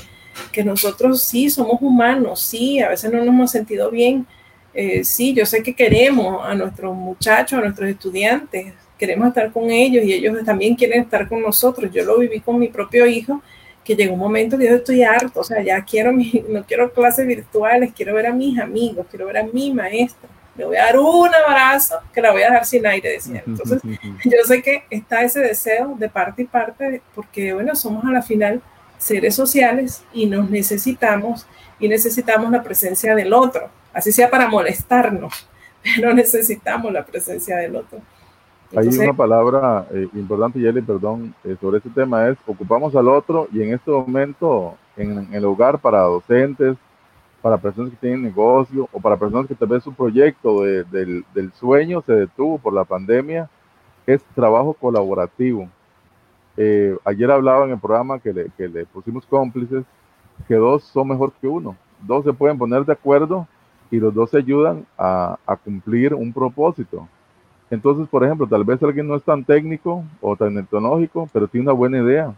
[0.53, 4.27] que nosotros sí somos humanos, sí, a veces no nos hemos sentido bien,
[4.75, 9.71] eh, sí, yo sé que queremos a nuestros muchachos, a nuestros estudiantes, queremos estar con
[9.71, 11.91] ellos y ellos también quieren estar con nosotros.
[11.91, 13.43] Yo lo viví con mi propio hijo,
[13.85, 16.13] que llegó un momento que yo estoy harto, o sea, ya quiero,
[16.49, 20.29] no quiero clases virtuales, quiero ver a mis amigos, quiero ver a mi maestra
[20.61, 23.43] le voy a dar un abrazo que la voy a dejar sin aire, decía.
[23.47, 23.81] Entonces,
[24.25, 28.23] yo sé que está ese deseo de parte y parte, porque, bueno, somos a la
[28.23, 28.61] final
[28.99, 31.47] seres sociales y nos necesitamos
[31.79, 35.49] y necesitamos la presencia del otro, así sea para molestarnos,
[35.97, 38.01] pero necesitamos la presencia del otro.
[38.77, 43.49] Hay una palabra eh, importante, Yeli, perdón, eh, sobre este tema es ocupamos al otro
[43.53, 46.77] y en este momento en el hogar para docentes,
[47.43, 51.53] para personas que tienen negocio o para personas que tal vez su proyecto del, del,
[51.55, 53.51] sueño se detuvo por la pandemia,
[54.07, 55.69] es trabajo colaborativo.
[56.57, 59.85] Eh, ayer hablaba en el programa que le, que le pusimos cómplices,
[60.47, 61.77] que dos son mejor que uno.
[62.03, 63.49] Dos se pueden poner de acuerdo
[63.91, 67.09] y los dos se ayudan a, a cumplir un propósito.
[67.71, 71.67] Entonces, por ejemplo, tal vez alguien no es tan técnico o tan tecnológico, pero tiene
[71.67, 72.35] una buena idea.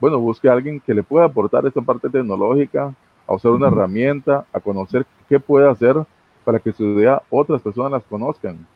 [0.00, 2.94] Bueno, busque a alguien que le pueda aportar esta parte tecnológica,
[3.26, 5.96] a usar una herramienta, a conocer qué puede hacer
[6.44, 8.66] para que su idea otras personas las conozcan.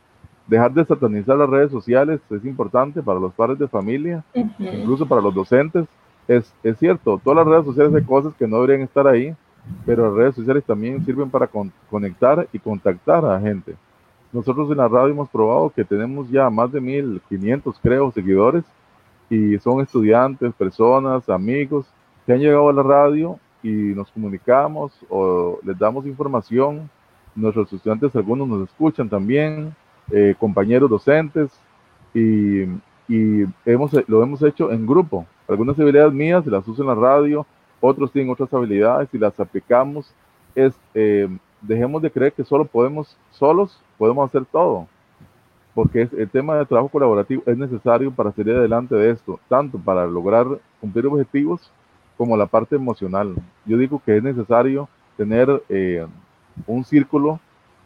[0.47, 4.23] Dejar de satanizar las redes sociales es importante para los padres de familia,
[4.59, 5.87] incluso para los docentes.
[6.29, 9.35] Es, es cierto, todas las redes sociales hay cosas que no deberían estar ahí,
[9.85, 11.49] pero las redes sociales también sirven para
[11.91, 13.75] conectar y contactar a gente.
[14.37, 18.65] Nosotros en la radio hemos probado que tenemos ya más de 1500, creo, seguidores
[19.31, 21.87] y son estudiantes, personas, amigos
[22.27, 26.91] que han llegado a la radio y nos comunicamos o les damos información.
[27.35, 29.75] Nuestros estudiantes, algunos nos escuchan también,
[30.13, 31.51] eh, compañeros docentes,
[32.13, 32.65] y,
[33.09, 35.25] y, hemos, lo hemos hecho en grupo.
[35.49, 37.47] Algunas habilidades mías las uso en la radio,
[37.81, 40.13] otros tienen otras habilidades y las aplicamos.
[40.55, 41.27] Es, eh,
[41.61, 44.87] dejemos de creer que solo podemos, solos podemos hacer todo,
[45.75, 50.07] porque el tema de trabajo colaborativo es necesario para salir adelante de esto, tanto para
[50.07, 50.47] lograr
[50.81, 51.71] cumplir objetivos
[52.17, 53.35] como la parte emocional.
[53.65, 56.07] Yo digo que es necesario tener eh,
[56.67, 57.41] un círculo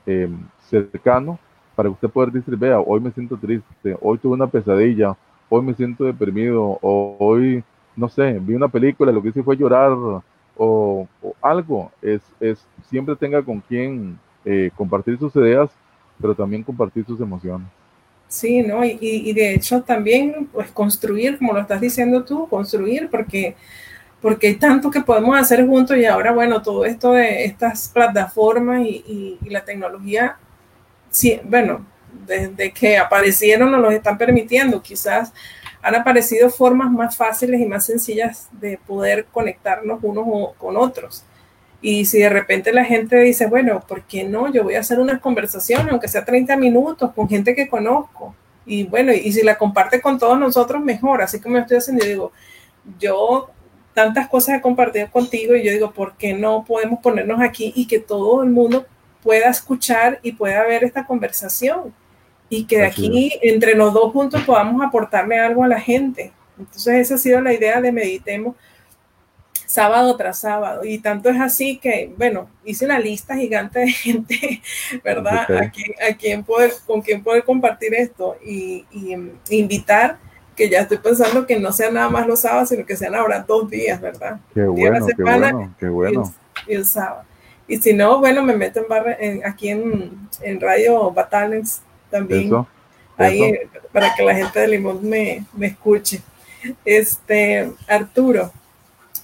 [0.06, 0.28] eh,
[0.68, 1.38] cercano
[1.74, 5.16] para que usted pueda decir, vea, hoy me siento triste, hoy tuve una pesadilla,
[5.48, 7.64] hoy me siento deprimido, hoy,
[7.96, 9.92] no sé, vi una película, lo que hice fue llorar,
[10.62, 11.08] o,
[11.40, 12.58] algo, es, es,
[12.90, 15.70] siempre tenga con quien eh, compartir sus ideas,
[16.20, 17.66] pero también compartir sus emociones.
[18.28, 18.84] Sí, ¿no?
[18.84, 23.56] Y, de hecho también, pues construir, como lo estás diciendo tú, construir, porque,
[24.20, 28.82] porque hay tanto que podemos hacer juntos y ahora, bueno, todo esto de estas plataformas
[28.82, 30.36] y, y la tecnología,
[31.08, 31.86] sí, bueno,
[32.26, 35.32] desde que aparecieron nos los están permitiendo, quizás
[35.82, 41.24] han aparecido formas más fáciles y más sencillas de poder conectarnos unos con otros.
[41.82, 44.52] Y si de repente la gente dice, bueno, ¿por qué no?
[44.52, 48.34] Yo voy a hacer una conversación, aunque sea 30 minutos, con gente que conozco.
[48.66, 51.22] Y bueno, y si la comparte con todos nosotros, mejor.
[51.22, 52.32] Así como estoy haciendo, yo digo,
[52.98, 53.50] yo
[53.94, 57.86] tantas cosas he compartido contigo y yo digo, ¿por qué no podemos ponernos aquí y
[57.86, 58.86] que todo el mundo
[59.22, 61.94] pueda escuchar y pueda ver esta conversación?
[62.50, 66.32] Y que de aquí, entre los dos juntos, podamos aportarle algo a la gente.
[66.58, 68.56] Entonces, esa ha sido la idea de Meditemos
[69.70, 70.84] sábado tras sábado.
[70.84, 74.60] Y tanto es así que, bueno, hice una lista gigante de gente,
[75.04, 75.46] ¿verdad?
[76.02, 78.84] A, quien, poder, con quien poder compartir esto y,
[79.48, 80.18] invitar,
[80.56, 83.44] que ya estoy pensando que no sean nada más los sábados, sino que sean ahora
[83.46, 84.40] dos días, ¿verdad?
[84.52, 86.34] Qué bueno, qué bueno, qué bueno.
[86.66, 87.22] Y el, sábado.
[87.68, 88.84] Y si no, bueno, me meto
[89.20, 92.52] en, aquí en, en Radio Batalens también.
[93.16, 93.54] Ahí
[93.92, 96.22] para que la gente de Limón me, escuche.
[96.84, 98.52] Este, Arturo,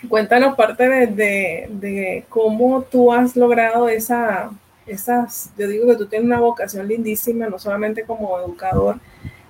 [0.08, 4.50] cuéntanos parte de, cómo tú has logrado esa,
[4.86, 8.98] esas, yo digo que tú tienes una vocación lindísima, no solamente como educador,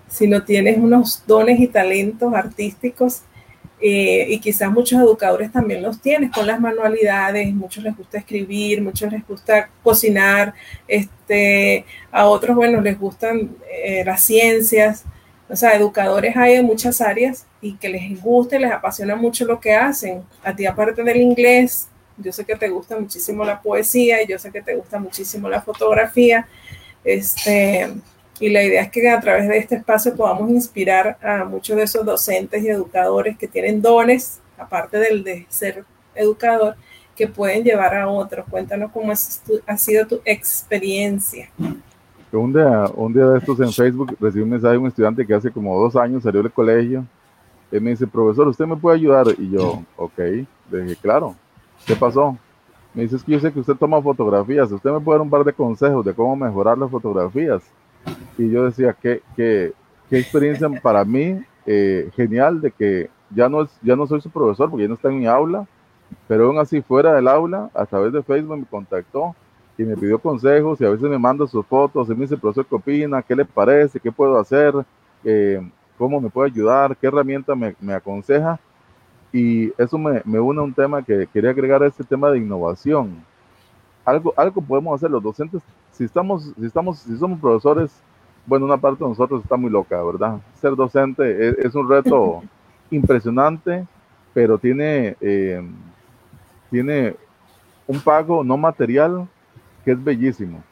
[0.09, 3.23] sino tienes unos dones y talentos artísticos
[3.81, 8.81] eh, y quizás muchos educadores también los tienen con las manualidades, muchos les gusta escribir,
[8.81, 10.55] muchos les gusta cocinar,
[10.89, 15.05] este, a otros, bueno, les gustan eh, las ciencias,
[15.49, 19.45] o sea, educadores hay en muchas áreas y que les gusta y les apasiona mucho
[19.45, 20.23] lo que hacen.
[20.43, 24.39] A ti aparte del inglés, yo sé que te gusta muchísimo la poesía y yo
[24.39, 26.49] sé que te gusta muchísimo la fotografía,
[27.05, 27.93] este,
[28.39, 31.85] y la idea es que a través de este espacio podamos inspirar a muchos de
[31.85, 36.77] esos docentes y educadores que tienen dones, aparte del de ser educador,
[37.15, 38.47] que pueden llevar a otros.
[38.51, 41.49] Cuéntanos cómo ha sido tu experiencia.
[42.31, 45.33] Un día, un día de estos en Facebook recibí un mensaje de un estudiante que
[45.33, 47.07] hace como dos años salió del colegio.
[47.73, 49.27] Él me dice, profesor, ¿usted me puede ayudar?
[49.39, 51.35] Y yo, ok, le dije, claro.
[51.87, 52.37] ¿Qué pasó?
[52.93, 54.71] Me dice, es que yo sé que usted toma fotografías.
[54.71, 57.63] ¿Usted me puede dar un par de consejos de cómo mejorar las fotografías?
[58.39, 59.73] Y yo decía, qué, qué,
[60.11, 64.31] qué experiencia para mí, eh, genial de que ya no, es, ya no soy su
[64.31, 65.67] profesor porque ya no está en mi aula,
[66.29, 69.35] pero aún así fuera del aula, a través de Facebook me contactó
[69.79, 72.67] y me pidió consejos y a veces me manda sus fotos y me dice, profesor,
[72.67, 73.23] ¿qué opina?
[73.23, 74.01] ¿Qué le parece?
[74.01, 74.75] ¿Qué puedo hacer?
[75.25, 75.61] Eh,
[75.99, 76.97] ¿Cómo me puede ayudar?
[76.97, 78.59] ¿Qué herramienta me, me aconseja?
[79.33, 83.23] Y eso me, me, une a un tema que quería agregar este tema de innovación.
[84.05, 85.61] Algo, algo podemos hacer los docentes
[85.97, 87.91] si estamos, si estamos, si somos profesores,
[88.45, 90.41] bueno, una parte de nosotros está muy loca, ¿verdad?
[90.61, 92.43] Ser docente es, un reto
[92.91, 93.87] impresionante,
[94.35, 95.67] pero tiene, eh,
[96.71, 97.17] tiene
[97.87, 99.27] un pago no material
[99.85, 100.63] que es bellísimo.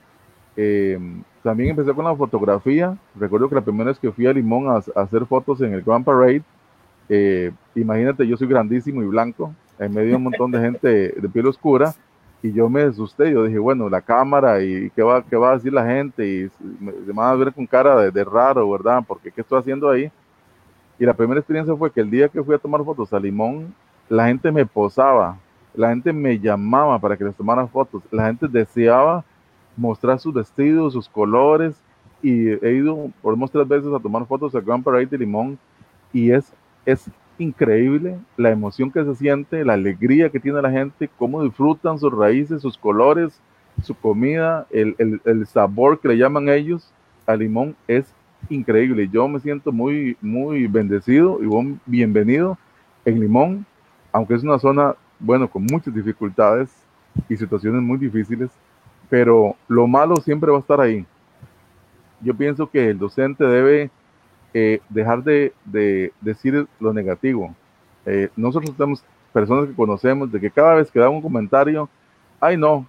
[0.57, 0.99] Eh,
[1.43, 2.97] también empecé con la fotografía.
[3.15, 6.05] Recuerdo que la primera vez que fui a Limón a, hacer fotos en el Grand
[6.05, 6.43] Parade,
[7.09, 11.29] eh, imagínate, yo soy grandísimo y blanco, en medio de un montón de gente de
[11.29, 11.95] piel oscura,
[12.45, 15.55] y yo me asusté, yo dije, bueno, la cámara y qué va, qué va a
[15.55, 19.03] decir la gente y me, van a ver con cara de, raro, ¿verdad?
[19.09, 20.13] Porque qué estoy haciendo ahí.
[20.99, 23.75] Y la primera experiencia fue que el día que fui a tomar fotos a Limón,
[24.11, 25.39] la gente me posaba,
[25.75, 29.25] la gente me llamaba para que les tomara fotos, la gente deseaba
[29.75, 31.75] mostrar sus vestidos, sus colores,
[32.23, 35.59] y he ido por muchas veces a tomar fotos al Grand Parade de Limón,
[36.13, 36.53] y es,
[36.85, 41.99] es increíble la emoción que se siente, la alegría que tiene la gente, cómo disfrutan
[41.99, 43.41] sus raíces, sus colores,
[43.83, 44.95] su comida, el,
[45.25, 46.93] el, sabor que le llaman ellos
[47.27, 48.07] al limón es
[48.49, 49.09] increíble.
[49.13, 52.59] Yo me siento muy, muy bendecido y bienvenido
[53.05, 53.67] en Limón,
[54.13, 56.71] aunque es una zona, bueno, con muchas dificultades
[57.29, 58.51] y situaciones muy difíciles,
[59.09, 61.05] pero lo malo siempre va a estar ahí.
[62.21, 63.91] Yo pienso que el docente debe
[64.55, 65.53] eh, dejar de,
[66.21, 67.55] decir lo negativo.
[68.07, 71.89] Eh, nosotros tenemos personas que conocemos de que cada vez que da un comentario,
[72.41, 72.87] ay no,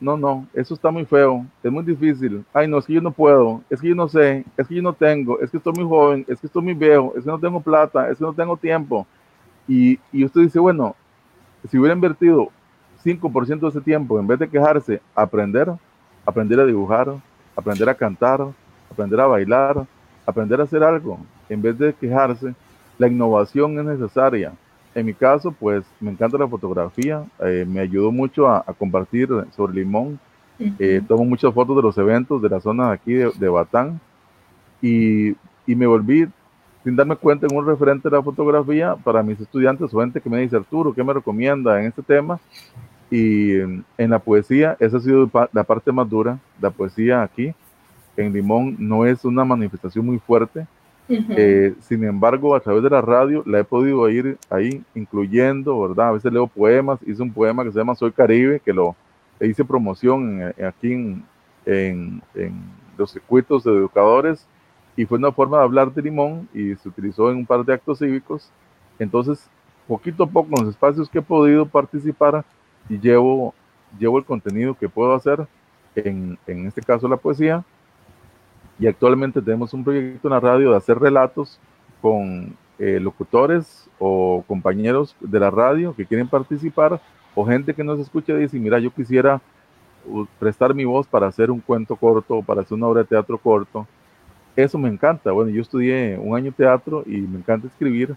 [0.00, 2.44] no, no, eso está muy feo, es muy difícil.
[2.52, 4.82] Ay, no, es que yo no puedo, es que yo no sé, es que yo
[4.82, 7.40] no tengo, es que estoy muy joven, es que estoy muy viejo, es que no
[7.40, 9.06] tengo plata, es que no tengo tiempo.
[9.66, 10.94] Y, y usted dice, bueno,
[11.68, 12.50] si hubiera invertido
[13.04, 15.72] 5% de ese tiempo, en vez de quejarse, aprender,
[16.24, 17.12] aprender a dibujar,
[17.56, 18.46] aprender a cantar,
[18.90, 19.86] aprender a bailar,
[20.26, 21.18] aprender a hacer algo,
[21.48, 22.54] en vez de quejarse,
[22.98, 24.52] la innovación es necesaria.
[24.94, 29.74] En mi caso, pues me encanta la fotografía, eh, me ayudó mucho a, compartir sobre
[29.74, 30.18] Limón.
[30.58, 34.00] Eh, tomo muchas fotos de los eventos de la zona de aquí de, Batán
[34.80, 35.32] y,
[35.66, 36.26] y, me volví,
[36.82, 40.30] sin darme cuenta, en un referente de la fotografía para mis estudiantes o gente que
[40.30, 42.40] me dice, Arturo, ¿qué me recomienda en este tema?
[43.10, 47.54] Y en la poesía, esa ha sido la parte más dura, la poesía aquí
[48.16, 50.66] en Limón no es una manifestación muy fuerte,
[51.08, 56.08] eh, sin embargo, a través de la radio la he podido ir ahí incluyendo, ¿verdad?
[56.08, 58.96] A veces leo poemas, hice un poema que se llama Soy Caribe, que lo
[59.40, 61.24] hice promoción aquí en,
[61.64, 62.22] en,
[62.98, 64.46] los circuitos de educadores
[64.96, 67.74] y fue una forma de hablar de limón y se utilizó en un par de
[67.74, 68.50] actos cívicos.
[68.98, 69.48] Entonces,
[69.86, 72.42] poquito a poco en los espacios que he podido participar
[72.88, 73.54] y llevo,
[73.98, 75.46] llevo el contenido que puedo hacer,
[75.94, 77.62] en, en este caso la poesía,
[78.78, 81.58] y actualmente tenemos un proyecto en la radio de hacer relatos
[82.02, 87.00] con eh, locutores o compañeros de la radio que quieren participar
[87.34, 89.40] o gente que nos escucha y dice, mira, yo quisiera
[90.38, 93.38] prestar mi voz para hacer un cuento corto o para hacer una obra de teatro
[93.38, 93.86] corto.
[94.54, 95.32] Eso me encanta.
[95.32, 98.14] Bueno, yo estudié un año teatro y me encanta escribir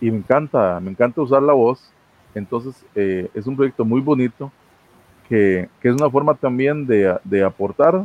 [0.00, 1.92] y me encanta, me encanta usar la voz.
[2.34, 4.50] Entonces, eh, es un proyecto muy bonito
[5.28, 8.04] que, que, es una forma también de, de aportar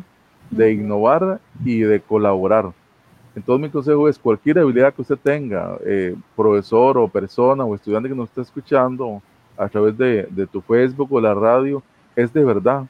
[0.50, 2.72] de innovar y de colaborar.
[3.36, 8.10] Entonces mi consejo es cualquier habilidad que usted tenga, eh, profesor o persona o estudiante
[8.10, 9.22] que nos esté escuchando
[9.56, 11.84] a través de, de, tu Facebook o la radio,
[12.16, 12.86] es de verdad.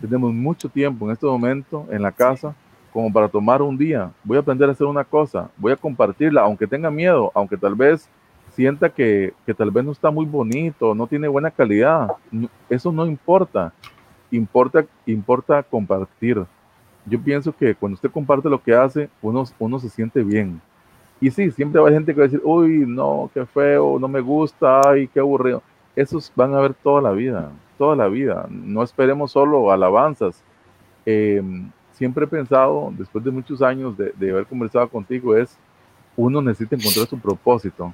[0.00, 2.54] Tenemos mucho tiempo en este momento en la casa
[2.92, 4.10] como para tomar un día.
[4.24, 7.74] Voy a aprender a hacer una cosa, voy a compartirla, aunque tenga miedo, aunque tal
[7.74, 8.08] vez
[8.50, 12.12] sienta que, que tal vez no está muy bonito, no tiene buena calidad.
[12.68, 13.72] Eso no importa.
[14.30, 16.44] Importa, importa compartir
[17.06, 20.60] yo pienso que cuando usted comparte lo que hace, uno, uno se siente bien.
[21.20, 24.20] Y sí, siempre va gente que va a decir, uy, no, qué feo, no me
[24.20, 25.62] gusta, ay, qué aburrido.
[25.94, 28.46] Esos van a ver toda la vida, toda la vida.
[28.50, 30.42] No esperemos solo alabanzas.
[31.06, 35.56] Em, siempre he pensado, después de muchos años de, de haber conversado contigo, es,
[36.16, 37.92] uno necesita encontrar su propósito.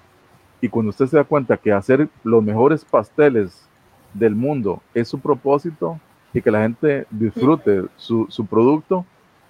[0.61, 3.69] Y cuando usted se da cuenta que hacer los mejores pasteles
[4.15, 6.01] del mundo es su propósito,
[6.33, 9.05] y que la gente disfrute su, su producto,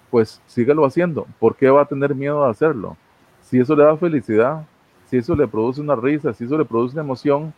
[0.09, 1.27] pues sígalo haciendo.
[1.39, 2.95] ¿Por qué va a tener miedo de hacerlo?
[3.41, 4.65] Si eso le da felicidad,
[5.07, 7.53] si eso le produce una risa, si eso le produce una emoción,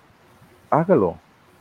[0.70, 1.18] hágalo.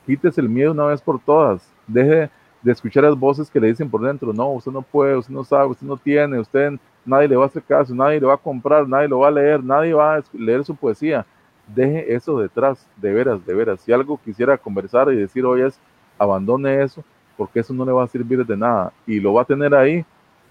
[0.06, 1.68] Quítese el miedo una vez por todas.
[1.86, 2.30] Deje
[2.62, 5.44] de escuchar las voces que le dicen por dentro, no, usted no puede, usted no
[5.44, 6.72] sabe, usted no tiene, usted
[7.06, 9.30] nadie le va a hacer caso, nadie le va a comprar, nadie lo va a
[9.30, 11.24] leer, nadie va a leer su poesía.
[11.66, 13.80] Deje eso detrás, de veras, de veras.
[13.80, 15.78] Si algo quisiera conversar y decir hoy es,
[16.18, 17.02] abandone eso
[17.40, 20.04] porque eso no le va a servir de nada y lo va a tener ahí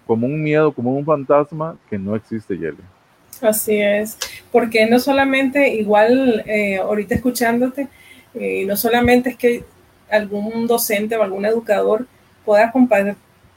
[0.07, 2.79] como un miedo, como un fantasma que no existe, Yeli.
[3.43, 4.17] Así es,
[4.51, 7.87] porque no solamente, igual eh, ahorita escuchándote,
[8.33, 9.63] eh, no solamente es que
[10.09, 12.07] algún docente o algún educador
[12.43, 12.73] pueda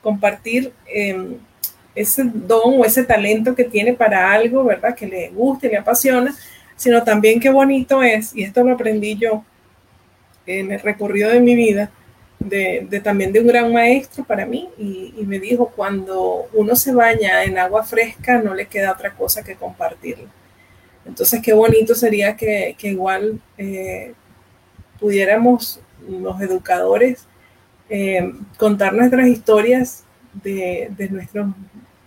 [0.03, 1.37] compartir em,
[1.95, 4.95] ese don o ese talento que tiene para algo, ¿verdad?
[4.95, 6.35] Que le guste, le apasiona,
[6.77, 9.43] sino también qué bonito es, y esto lo aprendí yo
[10.45, 11.91] en el recorrido de mi vida,
[12.45, 17.45] de, también de un gran maestro para mí y, me dijo, cuando uno se baña
[17.45, 20.29] en agua fresca no le queda otra cosa que compartirlo.
[21.05, 24.15] Entonces, qué bonito sería que, igual eh,
[25.01, 27.27] pudiéramos los educadores
[27.89, 31.49] eh, contar nuestras historias de, nuestros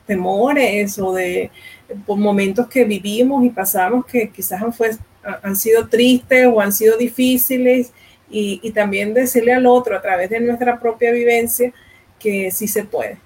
[0.06, 1.52] temores o de
[2.08, 4.92] momentos que vivimos y pasamos que quizás han, fue,
[5.44, 7.92] han sido tristes o han sido difíciles
[8.30, 11.72] y, también decirle al otro a través de nuestra propia vivencia
[12.20, 13.18] que sí se puede.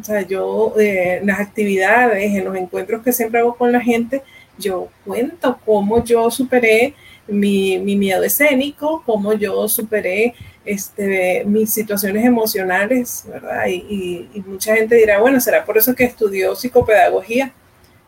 [0.00, 3.80] O sea, yo eh, en las actividades, en los encuentros que siempre hago con la
[3.80, 4.22] gente,
[4.58, 6.94] yo cuento cómo yo superé
[7.28, 10.34] mi, miedo escénico, cómo yo superé
[10.64, 13.66] este, mis situaciones emocionales, ¿verdad?
[13.68, 17.52] Y, mucha gente dirá, bueno, será por eso que estudió psicopedagogía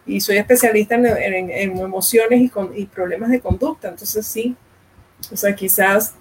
[0.06, 3.88] y soy especialista en, emociones y, con, y problemas de conducta.
[3.88, 4.56] Entonces sí,
[5.32, 6.14] o sea, quizás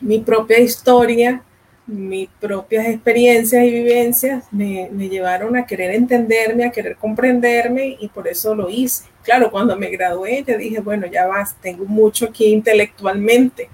[0.00, 1.42] mi propia historia,
[1.86, 8.26] mis propias experiencias y vivencias me, llevaron a querer entenderme, a querer comprenderme y por
[8.26, 9.04] eso lo hice.
[9.22, 13.68] Claro, cuando me gradué, ya dije, bueno, ya vas, tengo mucho aquí intelectualmente,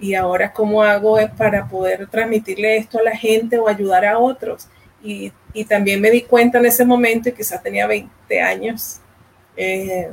[0.00, 4.66] y ahora cómo hago para poder transmitirle esto a la gente o ayudar a otros.
[5.02, 9.00] Y, y también me di cuenta en ese momento, y quizás tenía 20 años,
[9.56, 10.10] eh,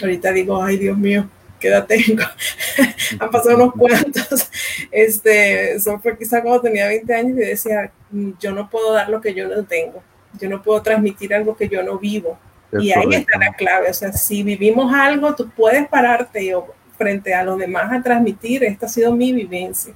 [0.00, 1.28] ahorita digo, ay Dios mío,
[1.58, 2.22] ¿qué edad tengo?
[3.20, 4.50] Han pasado unos cuantos.
[4.90, 7.90] Este, eso fue quizás cuando tenía 20 años y decía,
[8.38, 10.02] yo no puedo dar lo que yo no tengo,
[10.40, 12.38] yo no puedo transmitir algo que yo no vivo.
[12.78, 16.54] y ahí está la clave, o sea, si vivimos algo, tú puedes pararte
[16.96, 19.94] frente a los demás a transmitir, esta ha sido mi vivencia.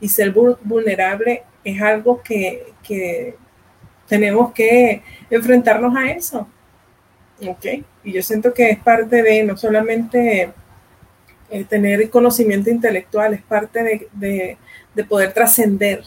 [0.00, 3.34] Y ser vulnerable es algo que, que
[4.06, 6.48] tenemos que enfrentarnos a eso.
[7.46, 7.66] ¿Ok?
[8.04, 10.52] Y yo siento que es parte de no solamente
[11.50, 14.58] eh, tener conocimiento intelectual, es parte de,
[14.94, 16.02] de poder trascender,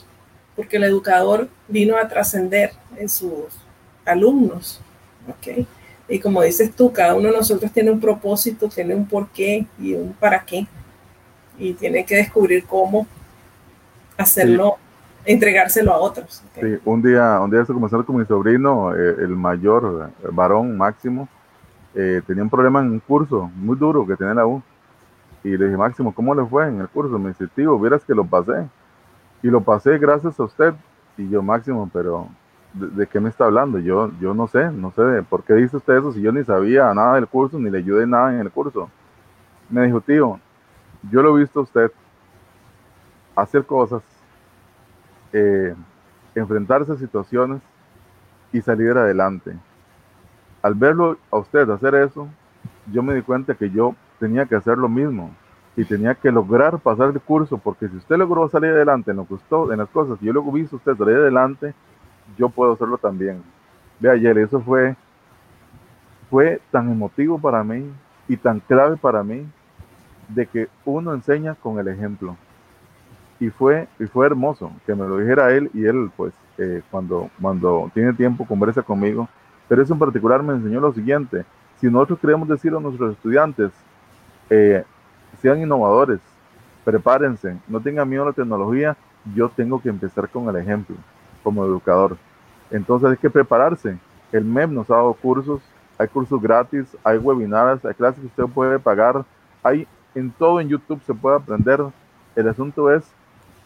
[0.56, 3.46] porque el educador vino a trascender en sus
[4.06, 4.82] alumnos.
[5.28, 5.66] ¿Ok?
[6.12, 9.94] Y como dices tú, cada uno de nosotros tiene un propósito, tiene un porqué y
[9.94, 10.68] un para qué.
[11.58, 13.08] Y tiene que descubrir cómo
[14.18, 14.76] hacerlo,
[15.24, 16.44] entregárselo a otros.
[16.56, 20.32] Sí, un día, un día estoy comenzando con mi sobrino, eh, el mayor, el eh,
[20.34, 21.30] varón Máximo,
[21.96, 24.62] eh, tenía un problema en un curso muy duro que tenía la U.
[25.44, 27.18] Y le dije, Máximo, ¿cómo le fue en el curso?
[27.18, 28.68] Me dice, tío, vieras que lo pasé.
[29.42, 30.74] Y lo pasé gracias a usted.
[31.18, 32.28] Y yo, Máximo, pero
[32.74, 33.80] ¿de, qué me está hablando?
[33.80, 36.44] Yo, yo no sé, no sé de por qué dice usted eso si yo ni
[36.44, 38.89] sabía nada del curso, ni le ayudé nada en el curso.
[39.70, 40.39] Me dijo, tío,
[41.10, 41.92] yo lo he visto a usted
[43.36, 44.04] hacer cosas,
[45.34, 45.74] eh,
[46.36, 47.62] enfrentarse a situaciones
[48.52, 49.56] y salir adelante.
[50.62, 52.28] Al verlo a usted hacer eso,
[52.92, 55.32] yo me di cuenta que yo tenía que hacer lo mismo
[55.76, 59.26] y tenía que lograr pasar el curso, porque si usted logró salir adelante en lo
[59.26, 61.74] que en las cosas que yo luego vi usted salir adelante,
[62.38, 63.42] yo puedo hacerlo también.
[64.00, 64.96] De ayer, eso fue,
[66.30, 67.92] fue tan emotivo para mí
[68.28, 69.48] y tan clave para mí
[70.30, 72.38] de que uno enseña con el ejemplo.
[73.40, 77.32] Y fue, y fue hermoso que me lo dijera él y él, pues, eh, cuando,
[77.42, 79.28] cuando tiene tiempo, conversa conmigo.
[79.68, 81.44] Pero eso en particular me enseñó lo siguiente.
[81.80, 83.72] Si nosotros queremos decir a nuestros estudiantes,
[84.52, 84.84] eh,
[85.41, 86.20] sean innovadores,
[86.84, 88.97] prepárense, no tengan miedo a la tecnología,
[89.34, 90.97] yo tengo que empezar con el ejemplo
[91.41, 92.18] como educador.
[92.70, 93.97] Entonces hay que prepararse.
[94.32, 95.62] El MEP nos ha dado cursos,
[95.97, 99.24] hay cursos gratis, hay webinars, hay clases que usted puede pagar,
[99.64, 101.80] hay en todo en YouTube se puede aprender.
[102.36, 103.04] El asunto es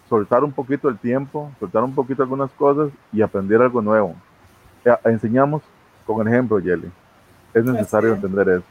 [0.08, 4.16] soltar un poquito el tiempo, soltar un poquito algunas cosas y aprender algo nuevo.
[5.04, 5.64] Enseñamos
[6.06, 6.92] con el ejemplo, Yeli.
[7.56, 8.68] Es necesario entender eso.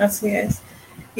[0.00, 0.62] Así es.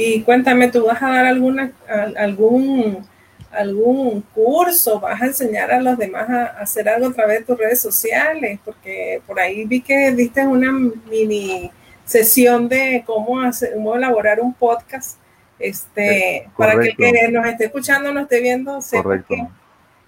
[0.01, 1.73] Y cuéntame, ¿tú vas a dar alguna,
[2.17, 3.05] algún
[3.51, 7.59] algún curso, vas a enseñar a los demás a, hacer algo a través de tus
[7.59, 11.71] redes sociales, porque por ahí vi que diste una mini
[12.05, 15.19] sesión de cómo, hacer, cómo elaborar un podcast,
[15.59, 19.47] este, para que el que nos esté escuchando, nos esté viendo, sepa que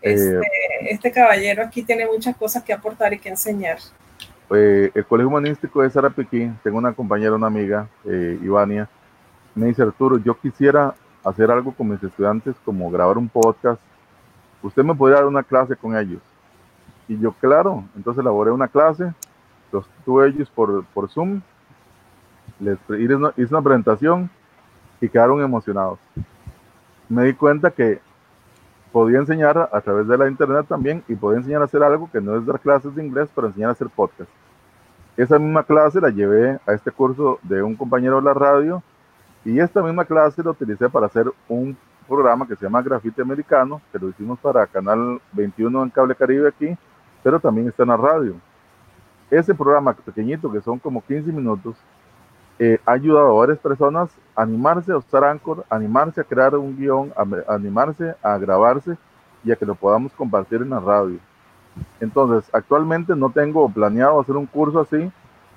[0.00, 3.78] este, eh, este, caballero aquí tiene muchas cosas que aportar y que enseñar.
[4.54, 8.88] Eh, el Colegio Humanístico de Sarapiquí, tengo una compañera, una amiga, eh, Ivania,
[9.54, 10.94] me dice Arturo, yo quisiera
[11.24, 13.80] hacer algo con mis estudiantes, como grabar un podcast,
[14.62, 16.20] usted me podría dar una clase con ellos.
[17.08, 19.12] Y yo, claro, entonces elaboré una clase,
[19.72, 21.40] los tuve ellos por, por Zoom,
[22.58, 24.30] les hice hice una presentación
[25.00, 25.98] y quedaron emocionados.
[27.08, 28.00] Me di cuenta que
[28.92, 32.20] podía enseñar a través de la internet también y podía enseñar a hacer algo que
[32.20, 34.30] no es dar clases de inglés, pero enseñar a hacer podcast.
[35.16, 38.82] Esa misma clase la llevé a este curso de un compañero de la radio
[39.44, 41.76] y esta misma clase la utilicé para hacer un
[42.06, 46.48] programa que se llama Grafite Americano, que lo hicimos para Canal 21 en Cable Caribe
[46.48, 46.76] aquí,
[47.22, 48.34] pero también está en la radio.
[49.30, 51.76] Ese programa pequeñito, que son como 15 minutos,
[52.58, 56.76] eh, ha ayudado a varias personas a animarse a usar Anchor, animarse a crear un
[56.76, 58.98] guion, a, animarse a grabarse
[59.44, 61.18] y a que lo podamos compartir en la radio.
[62.00, 65.10] Entonces, actualmente no tengo planeado hacer un curso así,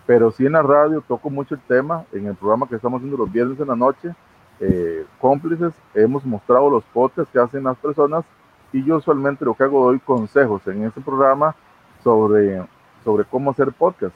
[0.06, 3.18] pero sí en la radio toco mucho el tema, en el programa que estamos haciendo
[3.18, 4.14] los viernes en la noche,
[4.60, 8.24] eh, cómplices, hemos mostrado los podcasts que hacen las personas
[8.72, 11.56] y yo usualmente lo que hago doy consejos en ese programa
[12.04, 12.66] sobre,
[13.04, 14.14] sobre cómo hacer podcast.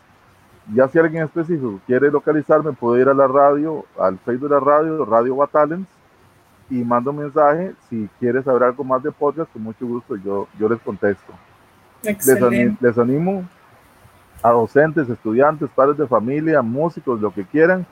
[0.74, 4.60] Ya si alguien específico quiere localizarme, puede ir a la radio, al Facebook de la
[4.60, 5.88] radio, Radio Batalens,
[6.70, 7.74] y mando un mensaje.
[7.90, 11.32] Si quiere saber algo más de podcast, con mucho gusto yo, yo les contesto.
[12.04, 13.46] Les, les animo
[14.42, 17.86] a docentes, estudiantes, padres de familia, músicos, lo que quieran,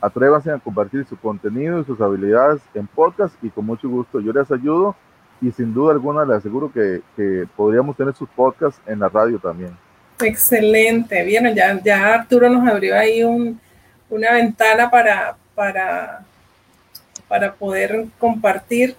[0.00, 4.20] atrévanse a compartir su contenido y sus habilidades en podcast y con mucho gusto.
[4.20, 4.94] Yo les ayudo
[5.40, 9.38] y sin duda alguna les aseguro que, que podríamos tener sus podcasts en la radio
[9.38, 9.76] también.
[10.20, 13.60] Excelente, bien, ya, ya Arturo nos abrió ahí un,
[14.08, 16.24] una ventana para, para,
[17.28, 18.96] para poder compartir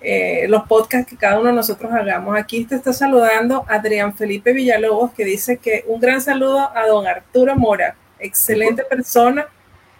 [0.00, 2.36] eh, los podcasts que cada uno de nosotros hagamos.
[2.36, 7.06] Aquí te está saludando Adrián Felipe Villalobos, que dice que un gran saludo a don
[7.06, 9.46] Arturo Mora, excelente persona.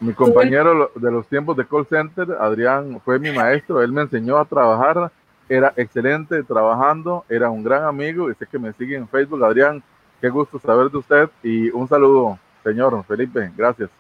[0.01, 4.39] Mi compañero de los tiempos de call center, Adrián, fue mi maestro, él me enseñó
[4.39, 5.13] a trabajar,
[5.47, 9.45] era excelente trabajando, era un gran amigo y sé que me sigue en Facebook.
[9.45, 9.83] Adrián,
[10.23, 13.91] qué gusto saber de usted y un saludo, señor Felipe, gracias.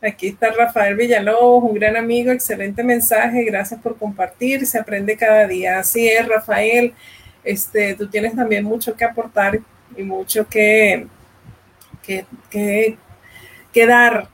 [0.00, 5.44] Aquí está Rafael Villalobos, un gran amigo, excelente mensaje, gracias por compartir, se aprende cada
[5.48, 5.80] día.
[5.80, 6.94] Así es, Rafael,
[7.42, 9.58] este, tú tienes también mucho que aportar
[9.96, 11.08] y mucho que,
[12.00, 12.26] que,
[13.72, 14.28] que, dar,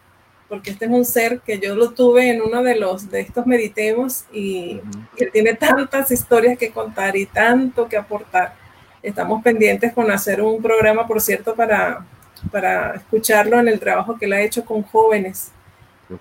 [0.50, 3.46] porque este es un ser que yo lo tuve en uno de los de estos
[3.46, 4.82] meditemos y
[5.16, 8.54] que tiene tantas historias que contar y tanto que aportar.
[9.02, 12.04] Estamos pendientes con hacer un programa, por cierto, para,
[12.50, 15.52] para escucharlo en el trabajo que él ha hecho con jóvenes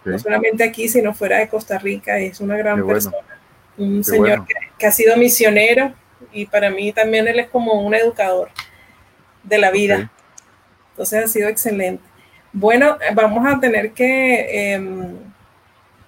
[0.05, 2.17] no solamente aquí, sino fuera de Costa Rica.
[2.17, 3.17] Es una gran persona.
[3.77, 4.45] Un señor
[4.77, 5.93] que, ha sido misionero
[6.31, 8.49] y para mí también él es como un educador
[9.43, 10.11] de la vida.
[10.91, 12.03] Entonces ha sido excelente.
[12.51, 15.15] Bueno, vamos a tener que em,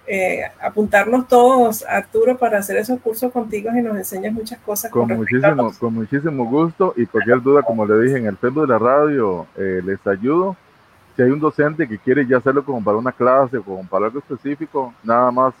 [0.06, 4.90] eh, apuntarnos todos, Arturo, para hacer esos cursos contigo y nos enseñas muchas cosas.
[4.90, 8.68] Con, muchísimo, con muchísimo gusto y cualquier duda, como le dije en el Facebook de
[8.68, 10.56] la radio, eh, les ayudo
[11.16, 14.06] si hay un docente que quiere ya hacerlo como para una clase o como para
[14.06, 15.54] algo específico, nada más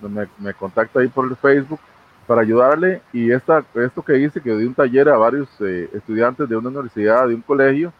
[0.00, 1.80] me, me contacta ahí por el Facebook
[2.26, 3.02] para ayudarle.
[3.12, 6.70] Y esta, esto que hice, que di un taller a varios eh, estudiantes de una
[6.70, 7.92] universidad, de un colegio,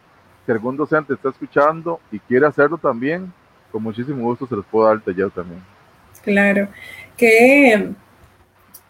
[0.47, 3.31] si algún docente está escuchando y quiere hacerlo también,
[3.71, 5.63] con muchísimo gusto se les puedo dar el taller también.
[6.25, 6.69] Claro,
[7.17, 7.91] qué,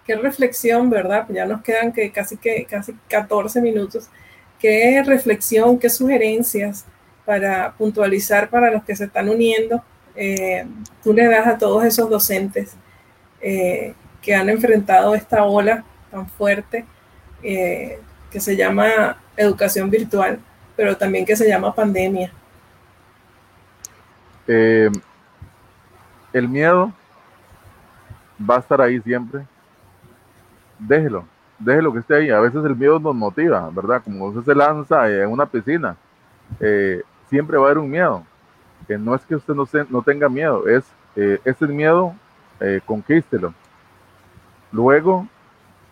[0.06, 1.26] qué reflexión, ¿verdad?
[1.30, 4.08] Ya nos quedan que casi, que casi 14 minutos.
[4.58, 6.86] Qué reflexión, qué sugerencias
[7.24, 9.82] para puntualizar para los que se están uniendo,
[10.14, 10.66] eh,
[11.02, 12.76] tú le das a todos esos docentes
[13.40, 16.84] eh, que han enfrentado esta ola tan fuerte
[17.42, 17.98] eh,
[18.30, 20.38] que se llama educación virtual,
[20.76, 22.32] pero también que se llama pandemia.
[24.46, 26.92] el miedo
[28.38, 29.46] va a estar ahí siempre.
[30.78, 31.24] Déjelo,
[31.58, 32.30] déjelo que esté ahí.
[32.30, 34.02] A veces el miedo nos motiva, ¿verdad?
[34.02, 35.96] Como usted se lanza en una piscina.
[36.60, 38.24] Eh, siempre va a haber un miedo.
[38.86, 40.84] Que no es que usted no, no tenga miedo, es
[41.16, 42.14] eh, ese miedo,
[42.60, 43.54] eh, conquístelo.
[44.72, 45.26] Luego,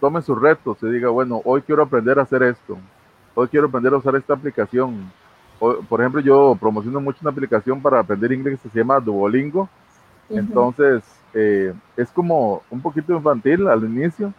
[0.01, 2.79] tome sus retos y diga, bueno, hoy quiero aprender a hacer esto.
[3.35, 5.11] Hoy quiero aprender a usar esta aplicación.
[5.89, 9.69] por ejemplo, yo promociono mucho una aplicación para aprender inglés que se llama Duolingo.
[10.29, 11.03] Entonces,
[11.35, 14.33] eh, es como un poquito infantil al inicio,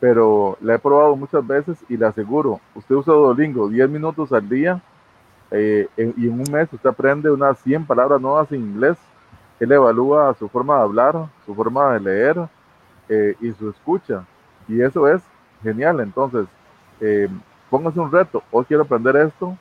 [0.00, 4.48] pero la he probado muchas veces y le aseguro, usted usa Duolingo 10 minutos al
[4.48, 4.82] día
[5.50, 8.96] eh, y en un mes usted aprende unas 100 palabras nuevas en inglés.
[9.58, 12.48] Él evalúa su forma de hablar, su forma de leer
[13.08, 14.24] eh, y su escucha.
[14.68, 15.22] Y eso es
[15.62, 16.00] genial.
[16.00, 16.46] Entonces,
[17.00, 17.28] eh,
[17.68, 18.42] póngase un reto.
[18.50, 19.56] Hoy quiero aprender esto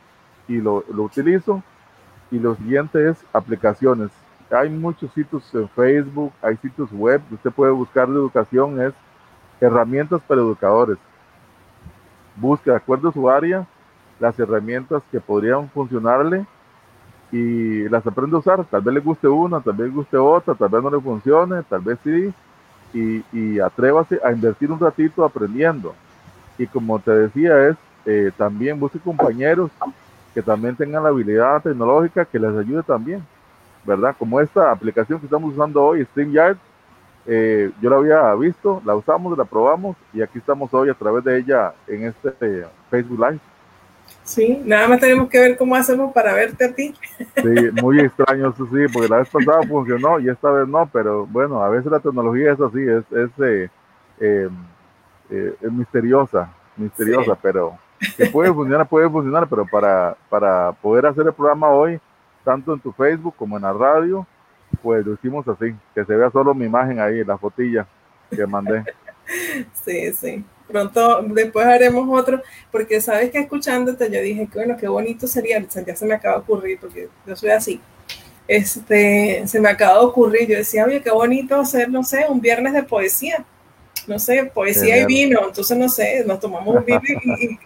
[0.47, 1.61] y lo, lo utilizo.
[2.31, 4.11] Y lo siguiente es aplicaciones.
[4.51, 7.21] Hay muchos sitios en Facebook, hay sitios web.
[7.31, 8.93] Usted puede buscar de educación, es
[9.61, 10.97] herramientas para educadores.
[12.35, 13.67] Busque de acuerdo a su área
[14.19, 16.45] las herramientas que podrían funcionarle
[17.31, 18.65] y las aprende a usar.
[18.65, 21.63] Tal vez le guste una, tal vez le guste otra, tal vez no le funcione,
[21.63, 22.33] tal vez sí.
[22.91, 25.93] Y, y atrévase a invertir un ratito aprendiendo.
[26.57, 29.69] Y como te decía, es eh, también busque compañeros
[30.33, 33.23] que también tengan la habilidad tecnológica que les ayude también,
[33.89, 34.15] ¿verdad?
[34.17, 36.57] Como esta aplicación que estamos usando hoy, StreamYard,
[37.25, 41.23] eh, yo la había visto, la usamos, la probamos y aquí estamos hoy a través
[41.23, 43.39] de ella en este eh, Facebook Live.
[44.23, 46.93] Sí, nada más tenemos que ver cómo hacemos para verte a ti.
[47.35, 51.25] Sí, muy extraño eso sí, porque la vez pasada funcionó y esta vez no, pero
[51.25, 53.69] bueno, a veces la tecnología es así, es, es, eh,
[55.31, 57.77] eh, es misteriosa, misteriosa, pero
[58.17, 61.99] que puede funcionar, puede funcionar, pero para, para poder hacer el programa hoy,
[62.49, 64.25] tanto en tu Facebook como en la radio,
[64.81, 67.85] pues lo hicimos así, que se vea solo mi imagen ahí, la fotilla
[68.29, 68.83] que mandé.
[69.85, 70.43] Sí, sí.
[70.67, 72.41] Pronto, después haremos otro,
[72.71, 76.37] porque sabes que escuchándote yo dije que bueno, qué bonito sería, ya se me acaba
[76.37, 77.79] de ocurrir, porque yo soy así.
[78.47, 82.41] Este, se me acaba de ocurrir, yo decía, oye, qué bonito hacer, no sé, un
[82.41, 83.45] viernes de poesía.
[84.07, 87.01] No sé, poesía y vino, entonces no sé, nos tomamos un vino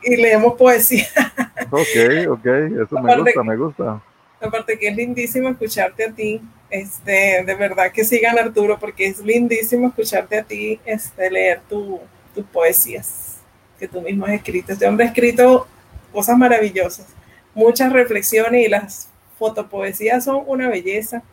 [0.03, 1.07] y, leemos poesía.
[1.71, 2.45] Ok, ok,
[2.83, 4.01] eso me gusta, me gusta.
[4.43, 9.19] Aparte que es lindísimo escucharte a ti, este, de verdad que sigan Arturo, porque es
[9.19, 11.99] lindísimo escucharte a ti, este, leer tu,
[12.33, 13.37] tus poesías
[13.79, 14.73] que tú mismo has escrito.
[14.73, 15.67] Este hombre ha escrito
[16.11, 17.07] cosas maravillosas,
[17.53, 21.23] muchas reflexiones y las fotopoesías son una belleza.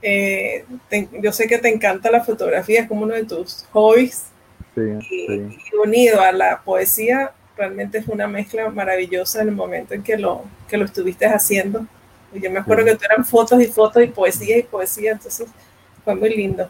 [0.00, 0.64] Eh,
[1.20, 4.24] yo sé que te encanta la fotografía, es como uno de tus hobbies.
[4.76, 5.50] y,
[5.82, 10.42] unido a la poesía, realmente fue una mezcla maravillosa en el momento en que lo,
[10.68, 11.86] que lo estuviste haciendo.
[12.34, 15.48] Yo me acuerdo que tú eran fotos y fotos y poesía y poesía, entonces
[16.04, 16.68] fue muy lindo.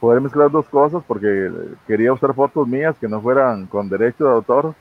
[0.00, 1.50] Poder mezclar dos cosas porque
[1.86, 4.74] quería usar fotos mías que no fueran con derecho de autor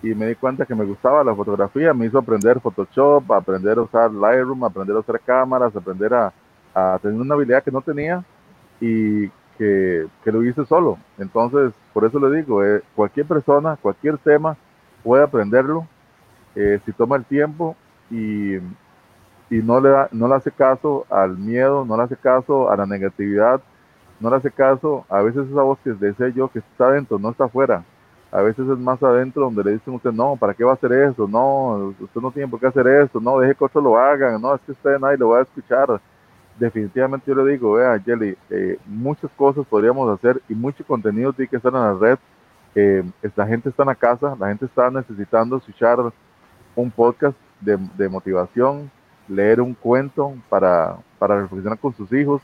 [0.00, 3.82] y me di cuenta que me gustaba la fotografía, me hizo aprender Photoshop, aprender a
[3.82, 6.32] usar Lightroom, aprender a usar cámaras, aprender a,
[6.72, 8.22] a tener una habilidad que no tenía
[8.80, 10.98] y que, lo hice solo.
[11.18, 14.56] Entonces, por eso le digo, eh, cualquier persona, cualquier tema
[15.02, 15.86] puede aprenderlo
[16.54, 17.76] eh, si toma el tiempo
[18.10, 22.70] y, y no, le da, no le hace caso al miedo, no le hace caso
[22.70, 23.60] a la negatividad,
[24.20, 27.30] no le hace caso a veces esa voz que deseo yo que está adentro, no
[27.30, 27.84] está afuera.
[28.32, 30.74] A veces es más adentro donde le dicen a usted, no, ¿para qué va a
[30.74, 31.28] hacer eso?
[31.28, 34.54] No, usted no tiene por qué hacer eso, no, deje que otros lo hagan, no,
[34.54, 36.00] es que usted nadie lo va a escuchar
[36.58, 41.48] definitivamente yo le digo, vea, Jelly, eh, muchas cosas podríamos hacer y mucho contenido tiene
[41.48, 42.18] que estar en la red.
[42.74, 43.02] Eh,
[43.34, 45.98] la gente está en la casa, la gente está necesitando escuchar
[46.74, 48.90] un podcast de, motivación,
[49.28, 52.42] leer un cuento para, para, reflexionar con sus hijos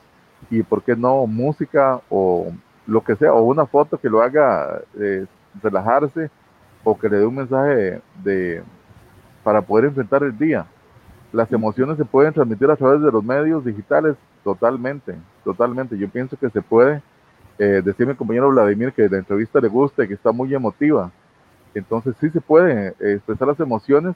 [0.51, 2.51] y, ¿por qué no, música o
[2.87, 5.27] lo que sea, o una foto que lo haga eh,
[5.63, 6.31] relajarse
[6.83, 8.63] o que le dé un mensaje de,
[9.45, 10.67] para poder enfrentar el día
[11.33, 15.97] las emociones se pueden transmitir a través de los medios digitales totalmente, totalmente.
[15.97, 17.03] Yo pienso que se puede,
[17.59, 21.11] eh, mi compañero Vladimir que la entrevista le gusta y que está muy emotiva.
[21.75, 24.15] Entonces sí se puede eh, expresar las emociones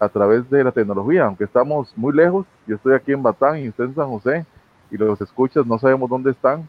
[0.00, 2.46] a través de la tecnología, aunque estamos muy lejos.
[2.66, 4.46] Yo estoy aquí en Batán y usted en San José
[4.90, 6.66] y los escuchas no sabemos dónde están,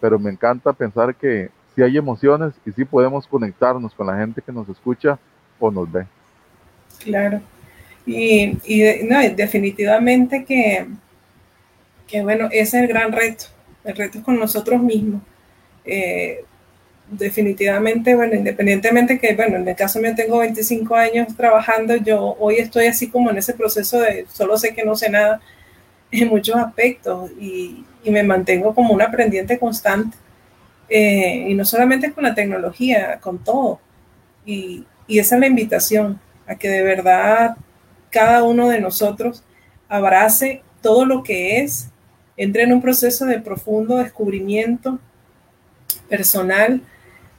[0.00, 4.40] pero me encanta pensar que sí hay emociones y sí podemos conectarnos con la gente
[4.40, 5.18] que nos escucha
[5.58, 6.06] o nos ve.
[7.00, 7.40] Claro.
[8.06, 8.58] Y,
[9.04, 10.86] no, definitivamente que,
[12.06, 13.46] que, bueno, ese es el gran reto.
[13.84, 15.22] El reto es con nosotros mismos.
[15.84, 16.44] Eh,
[17.10, 22.56] definitivamente, bueno, independientemente que, bueno, en el caso mío tengo 25 años trabajando, yo hoy
[22.56, 25.40] estoy así como en ese proceso de solo sé que no sé nada
[26.10, 30.16] en muchos aspectos y, y me mantengo como un aprendiente constante.
[30.88, 33.80] Eh, y no solamente con la tecnología, con todo.
[34.44, 37.56] Y, y esa es la invitación, a que de verdad
[38.14, 39.42] cada uno de nosotros
[39.88, 41.88] abrace todo lo que es,
[42.36, 45.00] entre en un proceso de profundo descubrimiento
[46.08, 46.80] personal,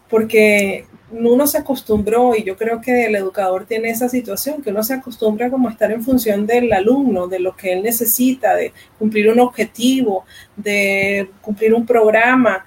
[0.09, 4.84] porque uno se acostumbró, y yo creo que el educador tiene esa situación, que uno
[4.84, 8.73] se acostumbra como a estar en función del alumno, de lo que él necesita, de
[8.99, 10.26] cumplir un objetivo,
[10.57, 12.65] de cumplir un programa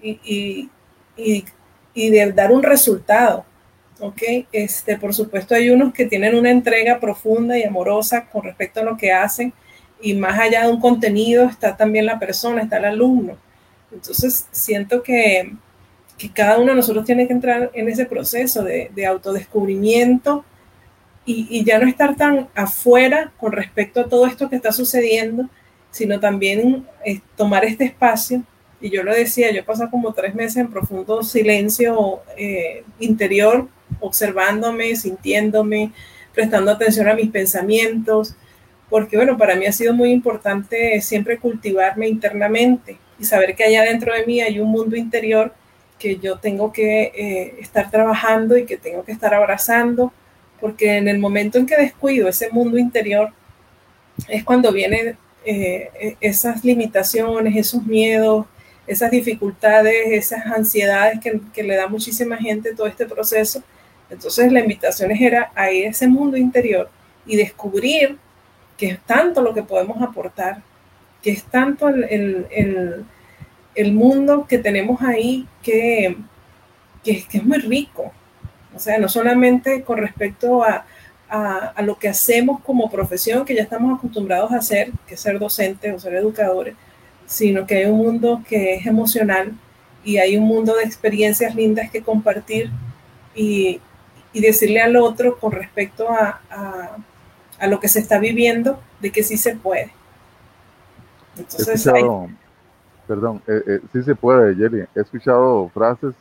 [0.00, 0.70] y,
[1.14, 3.44] y de dar un resultado.
[4.00, 4.22] ¿Ok?
[4.52, 8.84] Este, por supuesto, hay unos que tienen una entrega profunda y amorosa con respecto a
[8.84, 9.52] lo que hacen
[10.02, 13.36] y más allá de un contenido está también la persona, está el alumno.
[13.92, 15.52] Entonces, siento que,
[16.34, 20.44] cada uno de nosotros tiene que entrar en ese proceso de, autodescubrimiento
[21.24, 25.48] y, ya no estar tan afuera con respecto a todo esto que está sucediendo,
[25.90, 28.42] sino también eh, tomar este espacio.
[28.80, 33.68] Y yo lo decía, yo he como tres meses en profundo silencio eh, interior
[33.98, 35.92] observándome, sintiéndome,
[36.32, 38.34] prestando atención a mis pensamientos,
[38.88, 43.82] porque bueno, para mí ha sido muy importante siempre cultivarme internamente y saber que allá
[43.82, 45.52] dentro de mí hay un mundo interior
[45.98, 50.12] que yo tengo que eh, estar trabajando y que tengo que estar abrazando,
[50.60, 53.32] porque en el momento en que descuido ese mundo interior
[54.28, 58.46] es cuando vienen eh, esas limitaciones, esos miedos,
[58.90, 63.62] esas dificultades, esas ansiedades que, que le da muchísima gente todo este proceso
[64.10, 66.90] entonces la invitación era a ir a ese mundo interior
[67.24, 68.18] y descubrir
[68.76, 70.62] que es tanto lo que podemos aportar,
[71.22, 73.06] que es tanto el,
[73.92, 76.16] mundo que tenemos ahí que,
[77.04, 78.12] que, es muy rico.
[78.74, 80.84] O sea, no solamente con respecto a,
[81.28, 85.38] a, lo que hacemos como profesión, que ya estamos acostumbrados a hacer, que es ser
[85.38, 86.74] docentes o ser educadores,
[87.30, 89.52] sino que hay un mundo que es emocional
[90.02, 92.72] y hay un mundo de experiencias lindas que compartir
[93.36, 93.80] y,
[94.32, 96.40] y decirle al otro con respecto a,
[97.60, 99.92] a, lo que se está viviendo, de que sí se puede.
[101.36, 101.88] Entonces,
[103.06, 104.84] perdón, eh, eh, sí se puede, Jelly.
[104.96, 106.14] He escuchado frases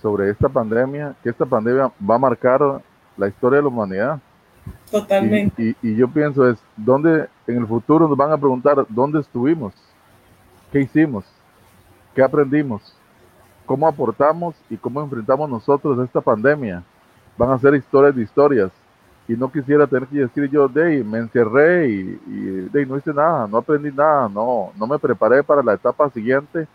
[0.00, 2.60] sobre esta pandemia, que esta pandemia va a marcar
[3.18, 4.20] la historia de la humanidad.
[4.90, 5.62] Totalmente.
[5.62, 9.74] Y, y, yo pienso es, ¿dónde en el futuro nos van a preguntar dónde estuvimos?
[10.72, 11.24] ¿Qué hicimos?
[12.14, 12.96] ¿Qué aprendimos?
[13.66, 16.82] ¿Cómo aportamos y cómo enfrentamos nosotros esta pandemia?
[17.36, 18.70] van a ser historias de historias.
[19.28, 23.46] Y no quisiera tener que decir yo, de me encerré y, de no hice nada,
[23.46, 26.66] no aprendí nada, no, no me preparé para la etapa siguiente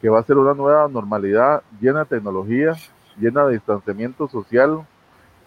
[0.00, 2.72] que va a ser una nueva normalidad llena de tecnología,
[3.18, 4.84] llena de distanciamiento social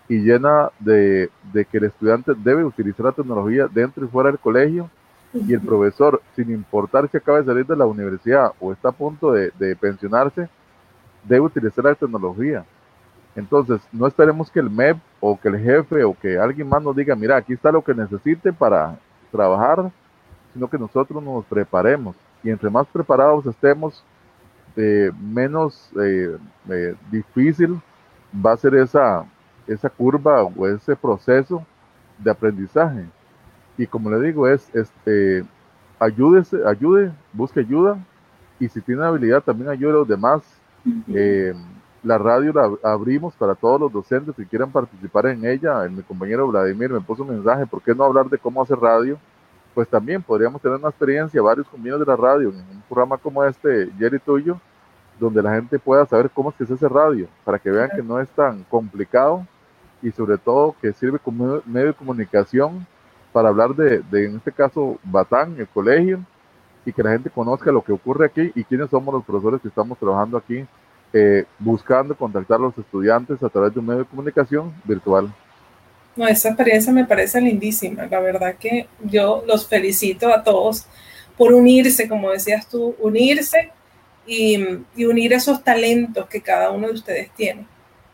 [0.07, 4.89] y llena de, que el estudiante debe utilizar la tecnología dentro y fuera del colegio
[5.35, 8.93] y el profesor, sin importar si acaba de salir de la universidad o está a
[8.93, 10.47] punto de, pensionarse,
[11.23, 12.65] debe utilizar la tecnología.
[13.35, 16.95] Entonces, no esperemos que el MEP o que el jefe o que alguien más nos
[16.95, 18.97] diga, mira, aquí está lo que necesite para
[19.29, 19.91] trabajar,
[20.53, 22.15] sino que nosotros nos preparemos.
[22.41, 24.03] Y entre más preparados estemos,
[24.77, 26.37] eh, menos eh,
[26.69, 27.81] eh, difícil
[28.45, 29.25] va a ser esa,
[29.67, 31.65] esa curva o ese proceso
[32.17, 33.05] de aprendizaje.
[33.77, 35.45] Y como le digo, es este,
[35.99, 37.97] ayúdese, ayude, busque ayuda
[38.59, 40.41] y si tiene habilidad también ayude a los demás.
[42.03, 45.87] la radio la abrimos para todos los docentes que quieran participar en ella.
[45.89, 49.17] Mi compañero Vladimir me puso un mensaje, ¿por qué no hablar de cómo hacer radio?
[49.73, 53.43] Pues también podríamos tener una experiencia, varios compañeros de la radio, en un programa como
[53.43, 54.59] este, Jerry Tuyo,
[55.19, 58.03] donde la gente pueda saber cómo es que se hace radio, para que vean que
[58.03, 59.45] no es tan complicado
[60.01, 62.85] y sobre todo que sirve como medio de comunicación
[63.35, 66.23] para hablar de, en este caso, Batán, el colegio,
[66.85, 69.67] y que la gente conozca lo que ocurre aquí y quiénes somos los profesores que
[69.67, 70.65] estamos trabajando aquí,
[71.11, 75.33] eh, buscando contactar a los estudiantes a través de un medio de comunicación virtual.
[76.15, 78.05] No, esa experiencia me parece lindísima.
[78.05, 80.85] La verdad que yo los felicito a todos
[81.37, 83.69] por unirse, como decías tú, unirse
[84.25, 84.63] y,
[85.05, 87.67] unir esos talentos que cada uno de ustedes tiene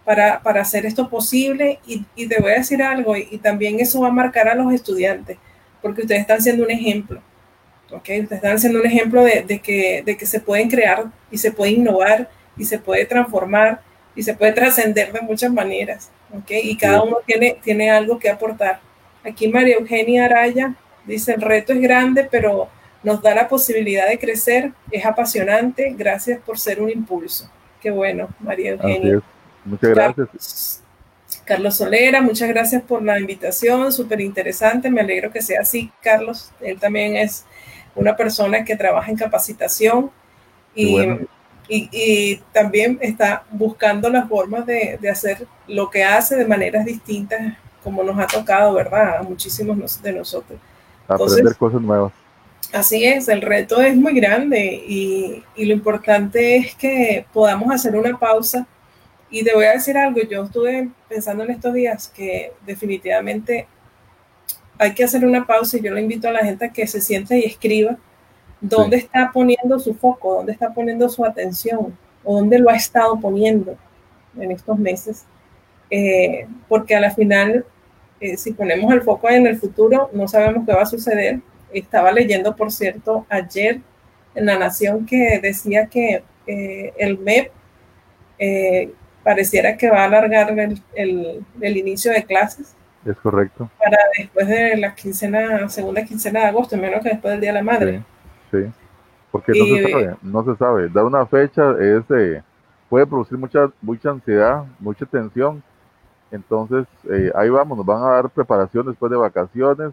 [0.06, 1.80] para, hacer esto posible.
[1.86, 5.38] Y, te voy a decir algo, y, también eso va a marcar a los estudiantes,
[5.82, 7.22] porque ustedes están siendo un ejemplo.
[7.92, 8.22] ¿okay?
[8.22, 11.72] Ustedes están siendo un ejemplo de, que, de que se pueden crear y se puede
[11.72, 13.82] innovar y se puede transformar
[14.16, 16.10] y se puede trascender de muchas maneras.
[16.38, 16.70] ¿okay?
[16.70, 18.80] Y cada uno tiene, tiene algo que aportar.
[19.24, 20.76] Aquí María Eugenia Araya
[21.06, 22.70] dice, el reto es grande, pero
[23.04, 27.50] nos da la posibilidad de crecer, es apasionante, gracias por ser un impulso.
[27.82, 29.22] Qué bueno, María Eugenia.
[29.66, 30.84] Muchas gracias.
[31.46, 36.52] Carlos, Solera, muchas gracias por la invitación, súper interesante, me alegro que sea así, Carlos.
[36.62, 37.46] Él también es
[37.96, 40.12] una persona que trabaja en capacitación
[40.76, 40.98] y,
[41.68, 47.58] y, también está buscando las formas de, de, hacer lo que hace de maneras distintas,
[47.84, 49.18] como nos ha tocado, ¿verdad?
[49.18, 50.60] A muchísimos de nosotros.
[51.08, 52.14] Aprender cosas nuevas.
[52.74, 58.18] Así es, el reto es muy grande y, lo importante es que podamos hacer una
[58.18, 58.66] pausa.
[59.32, 63.66] Y te voy a decir algo, yo estuve pensando en estos días que definitivamente
[64.78, 67.02] hay que hacer una pausa y yo le invito a la gente a que se
[67.02, 67.98] siente y escriba
[68.60, 73.20] dónde está poniendo su foco, dónde está poniendo su atención o dónde lo ha estado
[73.20, 73.78] poniendo
[74.38, 75.26] en estos meses.
[75.90, 77.66] Eh, porque a la final,
[78.20, 81.42] eh, si ponemos el foco en el futuro, no sabemos qué va a suceder
[81.74, 83.82] estaba leyendo, por cierto, ayer
[84.36, 87.52] en La Nación que decía que eh, el MEP
[88.40, 88.92] eh,
[89.24, 90.54] pareciera que va a alargar
[90.96, 92.76] el, inicio de clases.
[93.06, 93.70] Es correcto.
[93.78, 97.60] Para después de la quincena, segunda quincena de agosto, menos que después del Día de
[97.60, 98.04] la Madre.
[98.52, 98.66] Sí,
[99.32, 100.90] porque no se sabe, no se sabe.
[100.90, 102.04] Dar una fecha es,
[102.90, 105.64] puede producir mucha, mucha ansiedad, mucha tensión.
[106.32, 109.92] Entonces, eh, ahí vamos, nos van a dar preparación después de vacaciones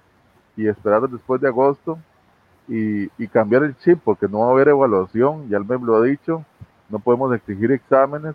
[0.57, 1.99] y esperar después de agosto
[2.69, 6.03] y, cambiar el chip porque no va a haber evaluación, ya el MEM lo ha
[6.03, 6.45] dicho,
[6.89, 8.35] no podemos exigir exámenes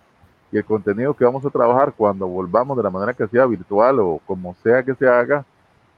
[0.54, 3.98] y el contenido que vamos a trabajar cuando volvamos de la manera que sea virtual
[3.98, 5.44] o como sea que se haga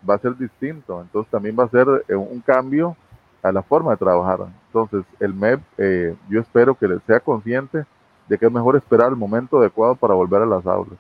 [0.08, 2.96] va a ser distinto, entonces también va a ser eh, un cambio
[3.42, 4.46] a la forma de trabajar.
[4.68, 7.84] Entonces el MEP eh, yo espero que sea consciente
[8.26, 10.98] de que es mejor esperar el momento adecuado para volver a las aulas.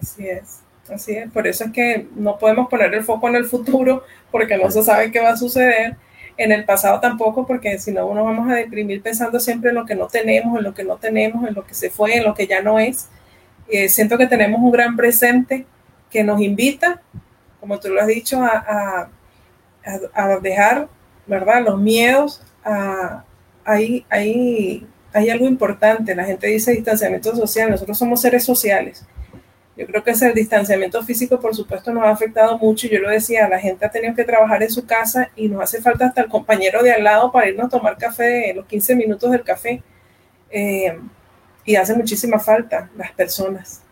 [0.00, 0.62] Así es.
[0.88, 4.56] Así es, por eso es que no podemos poner el foco en el futuro porque
[4.56, 5.96] no se sabe qué va a suceder.
[6.36, 9.86] En el pasado tampoco, porque si no, uno vamos a deprimir pensando siempre en lo
[9.86, 12.34] que no tenemos, en lo que no tenemos, en lo que se fue, en lo
[12.34, 13.08] que ya no es.
[13.68, 15.64] Eh, siento que tenemos un gran presente
[16.10, 17.00] que nos invita,
[17.60, 19.08] como tú lo has dicho, a,
[20.14, 20.88] a, dejar,
[21.26, 21.62] ¿verdad?
[21.64, 22.42] Los miedos.
[23.64, 26.14] hay, hay, hay algo importante.
[26.14, 27.70] La gente dice distanciamiento social.
[27.70, 29.06] Nosotros somos seres sociales
[29.76, 32.86] yo creo que ese distanciamiento físico, por supuesto, nos ha afectado mucho.
[32.86, 35.82] Yo lo decía, la gente ha tenido que trabajar en su casa y nos hace
[35.82, 39.30] falta hasta el compañero de al lado para irnos a tomar café, los 15 minutos
[39.32, 39.82] del café.
[40.50, 40.96] Eh,
[41.64, 43.82] y hace muchísima falta las personas.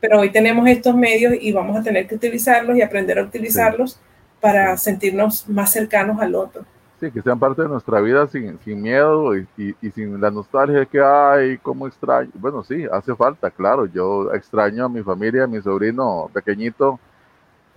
[0.00, 4.00] Pero hoy tenemos estos medios y vamos a tener que utilizarlos y aprender a utilizarlos
[4.40, 6.64] para sentirnos más cercanos al otro
[7.10, 11.00] que sean parte de nuestra vida sin, sin miedo y, y, sin la nostalgia que,
[11.00, 12.30] ay, cómo extraño.
[12.34, 13.86] Bueno, sí, hace falta, claro.
[13.86, 16.98] Yo extraño a mi familia, a mi sobrino pequeñito,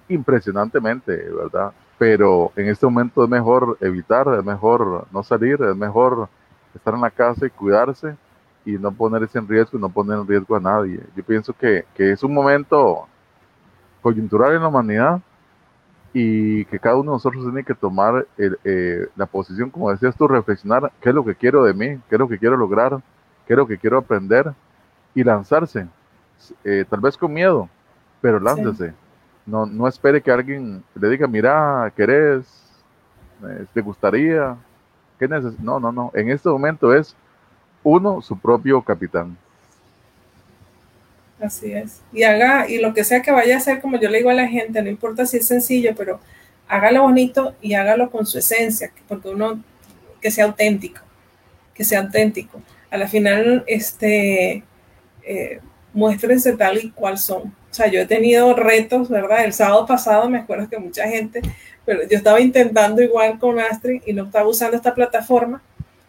[0.09, 1.71] impresionantemente, ¿verdad?
[1.97, 6.29] Pero en este momento es mejor evitar, es mejor no salir, es mejor
[6.75, 8.15] estar en la casa y cuidarse
[8.65, 10.99] y no ponerse en riesgo, no poner en riesgo a nadie.
[11.15, 13.07] Yo pienso que, que es un momento
[14.01, 15.21] coyuntural en la humanidad
[16.19, 20.27] y que cada uno de nosotros tiene que tomar eh, la posición, como decías tú,
[20.27, 22.99] reflexionar qué es lo que quiero de mí, qué es lo que quiero lograr,
[23.45, 24.51] qué es lo que quiero aprender
[25.13, 25.85] y lanzarse,
[26.63, 27.69] eh, tal vez con miedo,
[28.19, 28.95] pero láncese.
[29.45, 32.47] No, no espere que alguien le diga, mira, ¿querés?
[33.43, 34.57] Eh, ¿Te gustaría?
[35.19, 36.09] ¿Qué neces no, no, no.
[36.15, 37.15] En este momento es
[37.83, 39.37] uno su propio capitán.
[41.39, 42.01] Así es.
[42.11, 44.33] Y haga, y lo que sea que vaya a hacer, como yo le digo a
[44.33, 46.19] la gente, no importa si es sencillo, pero
[46.67, 49.63] hágalo bonito y hágalo con su esencia, porque uno,
[50.19, 51.01] que sea auténtico,
[51.73, 52.61] que sea auténtico.
[52.89, 54.63] A la final, este,
[55.23, 55.59] eh,
[55.93, 57.53] muéstrense tal y cual son.
[57.69, 59.45] O sea, yo he tenido retos, ¿verdad?
[59.45, 61.41] El sábado pasado me acuerdo que mucha gente,
[61.85, 65.61] pero yo estaba intentando igual con Astrid y no estaba usando esta plataforma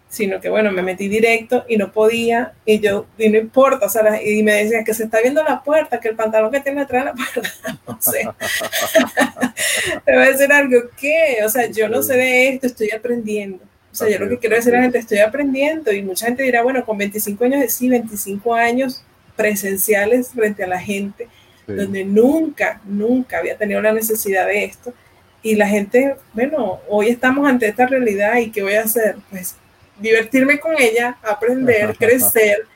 [0.09, 3.89] sino que bueno, me metí directo y no podía, y yo, y no importa, o
[3.89, 6.81] sea, y me decían que se está viendo la puerta, que el pantalón que tiene
[6.81, 8.29] atrás de la puerta, no sé.
[10.05, 11.39] Te voy a decir algo, ¿qué?
[11.45, 13.59] O sea, yo no sé de esto, estoy aprendiendo.
[13.93, 16.43] O sea, yo lo que quiero decir a la gente, estoy aprendiendo, y mucha gente
[16.43, 19.05] dirá, bueno, con 25 años, sí, 25 años
[19.37, 21.29] presenciales frente a la gente,
[21.67, 24.95] donde nunca, nunca había tenido la necesidad de esto.
[25.43, 29.17] Y la gente, bueno, hoy estamos ante esta realidad y ¿qué voy a hacer?
[29.31, 29.55] Pues
[29.99, 32.67] divertirme con ella, aprender, crecer,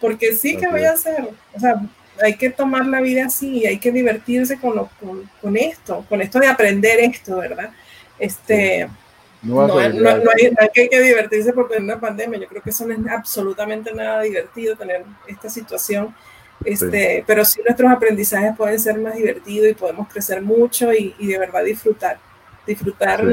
[0.00, 1.80] porque sí que voy a hacer, o sea,
[2.22, 4.90] hay que tomar la vida así, hay que divertirse con, lo,
[5.40, 7.70] con, esto, con esto de aprender esto, ¿verdad?
[8.18, 8.88] Este,
[9.42, 9.90] no, no, hay,
[10.72, 14.76] que, divertirse por tener una pandemia, yo creo que eso no es absolutamente nada divertido
[14.76, 16.14] tener esta situación,
[16.64, 21.38] este, pero sí nuestros aprendizajes pueden ser más divertidos y podemos crecer mucho y, de
[21.38, 22.18] verdad disfrutar,
[22.66, 23.24] disfrutar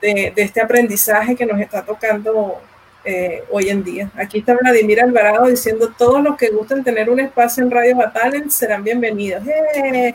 [0.00, 2.60] de, este aprendizaje que nos está tocando
[3.04, 4.10] eh, hoy en día.
[4.16, 8.50] Aquí está Vladimir Alvarado diciendo, todos los que gusten tener un espacio en Radio Batalent
[8.50, 9.42] serán bienvenidos.
[9.46, 10.14] ¡Eh!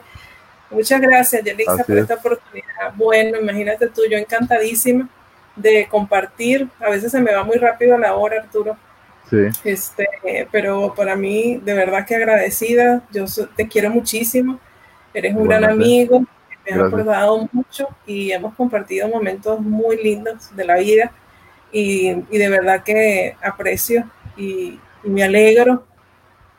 [0.70, 2.94] Muchas gracias, Yelixa, por esta oportunidad.
[2.96, 5.08] Bueno, imagínate tú, yo encantadísima
[5.56, 6.68] de compartir.
[6.80, 8.76] A veces se me va muy rápido la hora, Arturo.
[9.30, 9.38] Sí.
[9.64, 10.08] Este,
[10.52, 13.04] pero para mí, de verdad que agradecida.
[13.12, 13.26] Yo
[13.56, 14.60] te quiero muchísimo.
[15.14, 16.26] Eres un gran amigo
[16.66, 21.12] me ha acordado mucho y hemos compartido momentos muy lindos de la vida
[21.72, 25.84] y, de verdad que aprecio y, me alegro,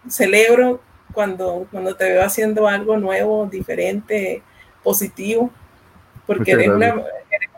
[0.07, 0.83] celebro
[1.15, 4.43] cuando, cuando te veo haciendo algo nuevo, diferente,
[4.83, 5.51] positivo,
[6.27, 6.95] porque eres una,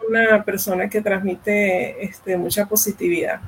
[0.08, 3.40] una, persona que transmite este, mucha positividad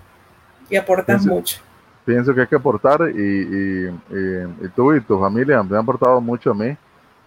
[0.68, 1.60] y aportas mucho.
[2.04, 6.50] Pienso que hay que aportar y, y tú y tu familia me han aportado mucho
[6.50, 6.76] a mí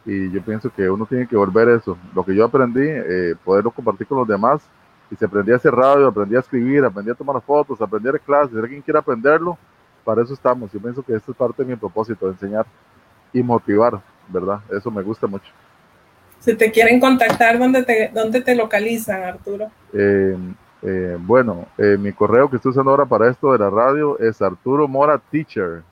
[0.05, 1.97] y yo pienso que uno tiene que volver eso.
[2.15, 4.61] Lo que yo aprendí, eh, poderlo compartir con los demás.
[5.11, 8.13] Y se aprendí a hacer radio, aprendí a escribir, aprendí a tomar fotos, aprendí a
[8.13, 8.51] clases.
[8.51, 9.57] Si alguien quiere aprenderlo,
[10.05, 10.71] para eso estamos.
[10.71, 12.65] Yo pienso que esto es parte de mi propósito, enseñar
[13.33, 14.61] y motivar, ¿verdad?
[14.71, 15.51] Eso me gusta mucho.
[16.39, 19.69] Si te quieren contactar, ¿dónde te, dónde te localizan, Arturo?
[19.93, 20.35] Eh,
[20.81, 24.87] eh, bueno, mi correo que estoy usando ahora para esto de la radio es Arturo
[24.87, 25.83] Mora Teacher.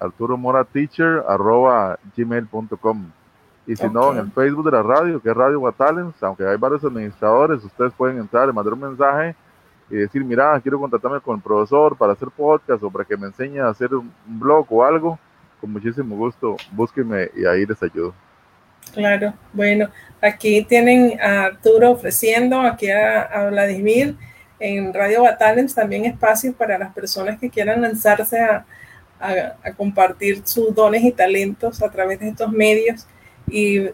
[0.00, 3.10] Arturo Mora Teacher arroba gmail.com.
[3.66, 6.56] Y si no, en el Facebook de la radio, que es Radio Guatalens, aunque hay
[6.56, 9.34] varios administradores, ustedes pueden entrar y mandar un mensaje
[9.90, 13.26] y decir, mira, quiero contactarme con el profesor para hacer podcast o para que me
[13.26, 15.18] enseñe a hacer un, blog o algo.
[15.60, 18.14] Con muchísimo gusto, búsquenme y ahí les ayudo.
[18.94, 19.88] Claro, bueno,
[20.22, 24.16] aquí tienen a Arturo ofreciendo, aquí a, Vladimir
[24.58, 28.64] en Radio Batalens también espacios para las personas que quieran lanzarse a,
[29.20, 33.06] a, compartir sus dones y talentos a través de estos medios.
[33.50, 33.90] Y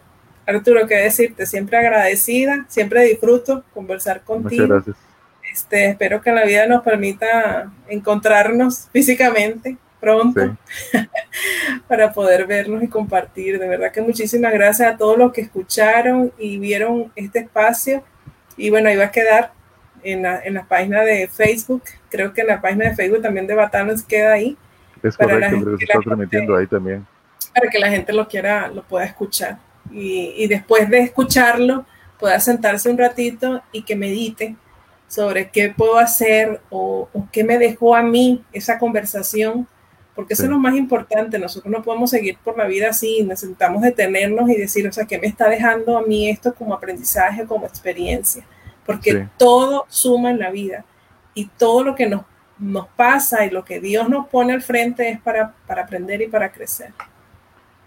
[0.47, 4.63] Arturo, qué decirte, siempre agradecida, siempre disfruto conversar contigo.
[4.63, 5.07] Muchas gracias.
[5.51, 10.55] Este, espero que la vida nos permita encontrarnos físicamente pronto
[11.87, 13.59] para poder vernos y compartir.
[13.59, 18.03] De verdad que muchísimas gracias a todos los que escucharon y vieron este espacio.
[18.55, 19.51] Y bueno, ahí va a quedar
[20.03, 21.83] en la, en la página de Facebook.
[22.09, 24.57] Creo que en la página de Facebook también de Batanos queda ahí.
[25.03, 27.05] Es correcto, pero se está transmitiendo ahí también
[27.57, 29.57] para que la gente lo quiera, lo pueda escuchar.
[29.91, 31.85] Y, después de escucharlo,
[32.19, 34.55] pueda sentarse un ratito y que medite
[35.07, 39.67] sobre qué puedo hacer o, qué me dejó a mí esa conversación,
[40.13, 41.39] porque eso es lo más importante.
[41.39, 45.17] Nosotros no podemos seguir por la vida así, necesitamos detenernos y decir, o sea, ¿qué
[45.17, 48.45] me está dejando a mí esto como aprendizaje, como experiencia?
[48.85, 50.85] Porque todo suma en la vida
[51.33, 52.23] y todo lo que nos,
[52.59, 56.27] nos pasa y lo que Dios nos pone al frente es para, para aprender y
[56.27, 56.91] para crecer.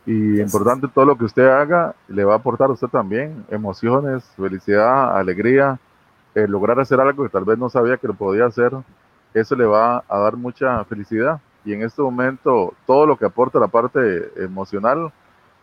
[0.06, 4.24] Y importante, todo lo que usted haga le va a aportar a usted también emociones,
[4.36, 5.78] felicidad, alegría,
[6.34, 8.72] lograr hacer algo que tal vez no sabía que lo podía hacer.
[9.34, 11.40] eso le va a dar mucha felicidad.
[11.64, 15.12] Y en este momento, todo lo que aporta la parte emocional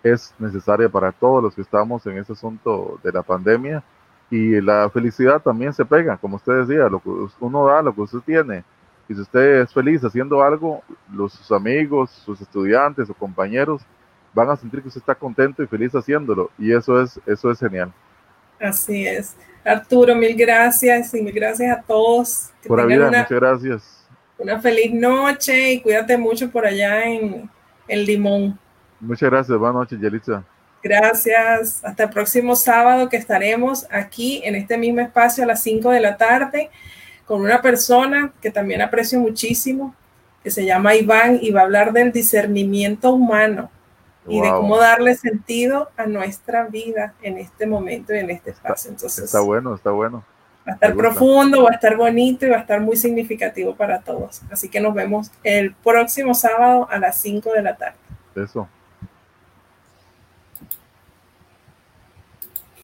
[0.03, 3.83] es necesaria para todos los que estamos en ese asunto de la pandemia.
[4.29, 7.09] Y la felicidad también se pega, como usted decía, lo que
[7.39, 8.63] uno da, lo que usted tiene.
[9.09, 13.81] Y si usted es feliz haciendo algo, los, sus amigos, sus estudiantes o compañeros
[14.37, 16.51] van a sentir que usted está contento y feliz haciéndolo.
[16.59, 17.91] Y eso es, eso es genial.
[18.59, 19.35] Así es.
[19.65, 22.51] Arturo, mil gracias y mil gracias a todos.
[22.67, 24.07] por vida, muchas gracias.
[24.37, 27.49] Una feliz noche y cuídate mucho por allá en,
[27.87, 28.59] el Limón.
[28.99, 29.57] Muchas gracias.
[29.57, 30.43] Buenas noches, Yelitza.
[30.83, 31.83] Gracias.
[31.83, 35.99] Hasta el próximo sábado que estaremos aquí en este mismo espacio a las 5 de
[35.99, 36.69] la tarde
[37.25, 39.95] con una persona que también aprecio muchísimo,
[40.43, 43.71] que se llama Iván y va a hablar del discernimiento humano
[44.27, 48.91] y de cómo darle sentido a nuestra vida en este momento y en este espacio.
[48.91, 50.23] Entonces, está bueno, está bueno.
[50.67, 54.01] Va a estar profundo, va a estar bonito y va a estar muy significativo para
[54.01, 54.41] todos.
[54.51, 57.97] Así que nos vemos el próximo sábado a las 5 de la tarde.
[58.35, 58.67] Eso.